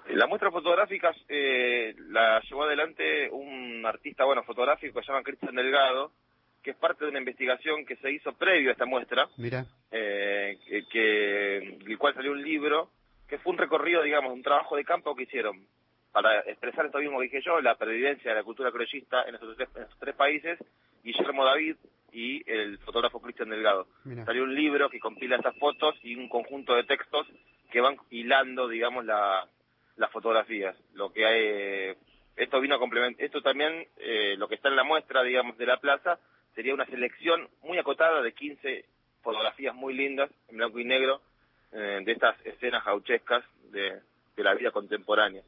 La 0.08 0.26
muestra 0.26 0.50
fotográfica 0.50 1.14
eh, 1.28 1.94
la 2.08 2.40
llevó 2.40 2.64
adelante 2.64 3.30
un 3.30 3.84
artista, 3.86 4.24
bueno, 4.24 4.42
fotográfico 4.42 4.98
que 4.98 5.06
se 5.06 5.12
llama 5.12 5.22
Cristian 5.22 5.54
Delgado, 5.54 6.12
que 6.62 6.72
es 6.72 6.76
parte 6.76 7.04
de 7.04 7.10
una 7.10 7.20
investigación 7.20 7.86
que 7.86 7.96
se 7.96 8.10
hizo 8.10 8.32
previo 8.32 8.70
a 8.70 8.72
esta 8.72 8.84
muestra, 8.84 9.28
Mira, 9.36 9.64
eh, 9.90 10.58
que, 10.66 10.82
que- 10.90 11.78
del 11.84 11.98
cual 11.98 12.14
salió 12.14 12.32
un 12.32 12.42
libro, 12.42 12.90
que 13.32 13.38
fue 13.38 13.52
un 13.52 13.58
recorrido, 13.58 14.02
digamos, 14.02 14.30
un 14.30 14.42
trabajo 14.42 14.76
de 14.76 14.84
campo 14.84 15.16
que 15.16 15.22
hicieron 15.22 15.66
para 16.12 16.40
expresar 16.40 16.84
esto 16.84 16.98
mismo 16.98 17.18
que 17.18 17.28
dije 17.28 17.40
yo, 17.40 17.62
la 17.62 17.76
pervivencia 17.76 18.30
de 18.30 18.36
la 18.36 18.44
cultura 18.44 18.70
criollista 18.70 19.22
en 19.22 19.36
estos 19.36 19.56
tres, 19.56 19.70
en 19.74 19.84
estos 19.84 19.98
tres 19.98 20.14
países, 20.14 20.58
Guillermo 21.02 21.42
David 21.42 21.76
y 22.12 22.42
el 22.44 22.76
fotógrafo 22.80 23.22
Cristian 23.22 23.48
Delgado. 23.48 23.86
mira. 24.04 24.26
Salió 24.26 24.42
un 24.42 24.54
libro 24.54 24.90
que 24.90 25.00
compila 25.00 25.36
estas 25.36 25.56
fotos 25.56 25.94
y 26.02 26.14
un 26.14 26.28
conjunto 26.28 26.74
de 26.74 26.84
textos 26.84 27.26
que 27.70 27.80
van 27.80 27.96
hilando, 28.10 28.68
digamos, 28.68 29.06
la, 29.06 29.48
las 29.96 30.10
fotografías. 30.10 30.76
Lo 30.92 31.10
que 31.10 31.24
hay, 31.24 31.96
esto 32.36 32.60
vino 32.60 32.74
a 32.74 32.78
complementar, 32.78 33.24
esto 33.24 33.40
también, 33.40 33.88
eh, 33.96 34.34
lo 34.36 34.46
que 34.46 34.56
está 34.56 34.68
en 34.68 34.76
la 34.76 34.84
muestra, 34.84 35.22
digamos, 35.22 35.56
de 35.56 35.64
la 35.64 35.80
plaza, 35.80 36.18
sería 36.54 36.74
una 36.74 36.84
selección 36.84 37.48
muy 37.62 37.78
acotada 37.78 38.20
de 38.20 38.34
15 38.34 38.84
fotografías 39.22 39.74
muy 39.74 39.94
lindas, 39.94 40.30
en 40.48 40.58
blanco 40.58 40.78
y 40.78 40.84
negro, 40.84 41.22
eh, 41.72 42.00
de 42.04 42.12
estas 42.12 42.36
escenas 42.44 42.84
gauchescas 42.84 43.44
de, 43.70 44.00
de 44.36 44.42
la 44.42 44.54
vida 44.54 44.70
contemporánea. 44.70 45.42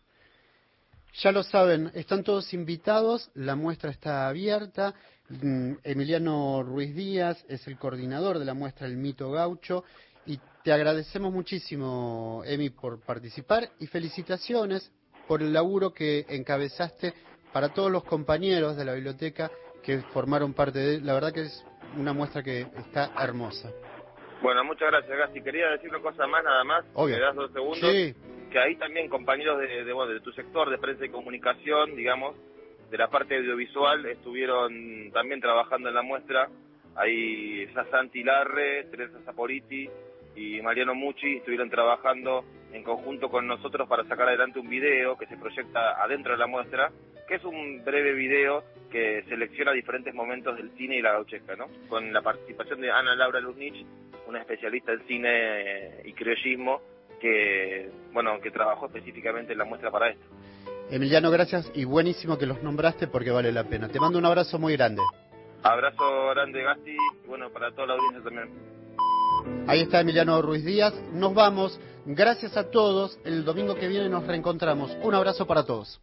Ya 1.15 1.31
lo 1.31 1.45
saben, 1.45 1.93
están 1.95 2.25
todos 2.25 2.53
invitados, 2.53 3.31
la 3.35 3.55
muestra 3.55 3.91
está 3.91 4.27
abierta. 4.27 4.95
Mm, 5.29 5.75
Emiliano 5.85 6.63
Ruiz 6.63 6.95
Díaz 6.95 7.45
es 7.49 7.67
el 7.69 7.79
coordinador 7.79 8.39
de 8.39 8.45
la 8.45 8.55
muestra 8.55 8.87
El 8.87 8.97
Mito 8.97 9.31
Gaucho 9.31 9.85
y 10.27 10.41
te 10.65 10.73
agradecemos 10.73 11.33
muchísimo, 11.33 12.43
Emi, 12.45 12.71
por 12.71 13.01
participar 13.01 13.71
y 13.79 13.87
felicitaciones 13.87 14.91
por 15.29 15.41
el 15.41 15.53
laburo 15.53 15.95
que 15.95 16.27
encabezaste 16.29 17.15
para 17.53 17.69
todos 17.69 17.91
los 17.91 18.05
compañeros 18.05 18.77
de 18.77 18.85
la 18.85 18.95
biblioteca 18.95 19.51
que 19.83 20.01
formaron 20.13 20.53
parte 20.53 20.79
de 20.79 21.01
La 21.01 21.15
verdad 21.15 21.33
que 21.33 21.43
es 21.43 21.65
una 21.97 22.13
muestra 22.13 22.43
que 22.43 22.63
está 22.77 23.13
hermosa. 23.21 23.71
Bueno, 24.43 24.65
muchas 24.65 24.91
gracias, 24.91 25.19
Gasti. 25.19 25.43
Quería 25.43 25.71
decir 25.71 25.91
una 25.91 26.01
cosa 26.01 26.27
más, 26.27 26.45
nada 26.45 26.65
más. 26.65 26.85
Obvio. 26.95 27.17
¿Me 27.17 27.23
das 27.23 27.35
dos 27.35 27.53
segundos? 27.53 27.91
Sí, 27.91 28.15
que 28.51 28.59
ahí 28.59 28.77
también 28.77 29.09
compañeros 29.09 29.59
de, 29.59 29.85
de, 29.85 29.93
bueno, 29.93 30.13
de 30.13 30.21
tu 30.21 30.33
sector 30.33 30.71
de 30.71 30.79
prensa 30.79 31.05
y 31.05 31.09
comunicación, 31.09 31.97
digamos, 31.97 32.37
de 32.91 32.99
la 32.99 33.09
parte 33.09 33.37
audiovisual, 33.37 34.07
estuvieron 34.07 35.11
también 35.13 35.41
trabajando 35.41 35.89
en 35.89 35.95
la 35.95 36.03
muestra. 36.03 36.49
Ahí 36.97 37.67
Santi 37.91 38.23
Larre, 38.23 38.85
Teresa 38.85 39.21
Saporiti 39.25 39.89
y 40.37 40.61
Mariano 40.63 40.95
Mucci 40.95 41.39
estuvieron 41.39 41.71
trabajando 41.71 42.45
en 42.73 42.83
conjunto 42.83 43.29
con 43.29 43.47
nosotros 43.47 43.89
para 43.89 44.05
sacar 44.05 44.29
adelante 44.29 44.59
un 44.59 44.69
video 44.69 45.17
que 45.17 45.27
se 45.27 45.37
proyecta 45.37 46.03
adentro 46.03 46.33
de 46.33 46.39
la 46.39 46.47
muestra, 46.47 46.91
que 47.29 47.37
es 47.37 47.45
un 47.45 47.85
breve 47.85 48.13
video 48.13 48.65
que 48.91 49.25
selecciona 49.29 49.73
diferentes 49.73 50.15
momentos 50.15 50.57
del 50.57 50.71
cine 50.77 50.99
y 50.99 51.03
la 51.03 51.13
gauchesca, 51.13 51.57
¿no? 51.57 51.67
Con 51.89 52.13
la 52.13 52.23
participación 52.23 52.81
de 52.81 52.91
Ana 52.91 53.17
Laura 53.17 53.41
Luznich, 53.41 53.85
una 54.27 54.41
especialista 54.41 54.93
en 54.93 55.07
cine 55.07 56.03
y 56.05 56.13
criollismo, 56.13 56.81
que 57.21 57.91
bueno 58.13 58.41
que 58.41 58.51
trabajó 58.51 58.87
específicamente 58.87 59.53
en 59.53 59.59
la 59.59 59.65
muestra 59.65 59.91
para 59.91 60.11
esto. 60.11 60.25
Emiliano, 60.91 61.31
gracias 61.31 61.71
y 61.75 61.85
buenísimo 61.85 62.39
que 62.39 62.47
los 62.47 62.63
nombraste 62.63 63.07
porque 63.09 63.31
vale 63.31 63.53
la 63.53 63.65
pena. 63.65 63.89
Te 63.89 64.01
mando 64.01 64.19
un 64.19 64.27
abrazo 64.27 64.59
muy 64.59 64.75
grande. 64.75 65.03
Abrazo 65.63 66.29
grande 66.31 66.63
Gasti 66.63 66.91
y 66.93 67.27
bueno 67.27 67.51
para 67.51 67.73
toda 67.73 67.89
la 67.89 67.95
audiencia 67.95 68.23
también. 68.23 68.51
Ahí 69.67 69.81
está 69.81 70.01
Emiliano 70.01 70.41
Ruiz 70.43 70.65
Díaz. 70.65 70.95
Nos 71.13 71.35
vamos. 71.35 71.81
Gracias 72.07 72.57
a 72.57 72.71
todos. 72.71 73.19
El 73.25 73.45
domingo 73.45 73.75
que 73.75 73.89
viene 73.89 74.09
nos 74.09 74.27
reencontramos. 74.27 74.97
Un 75.03 75.15
abrazo 75.15 75.47
para 75.47 75.65
todos. 75.65 76.01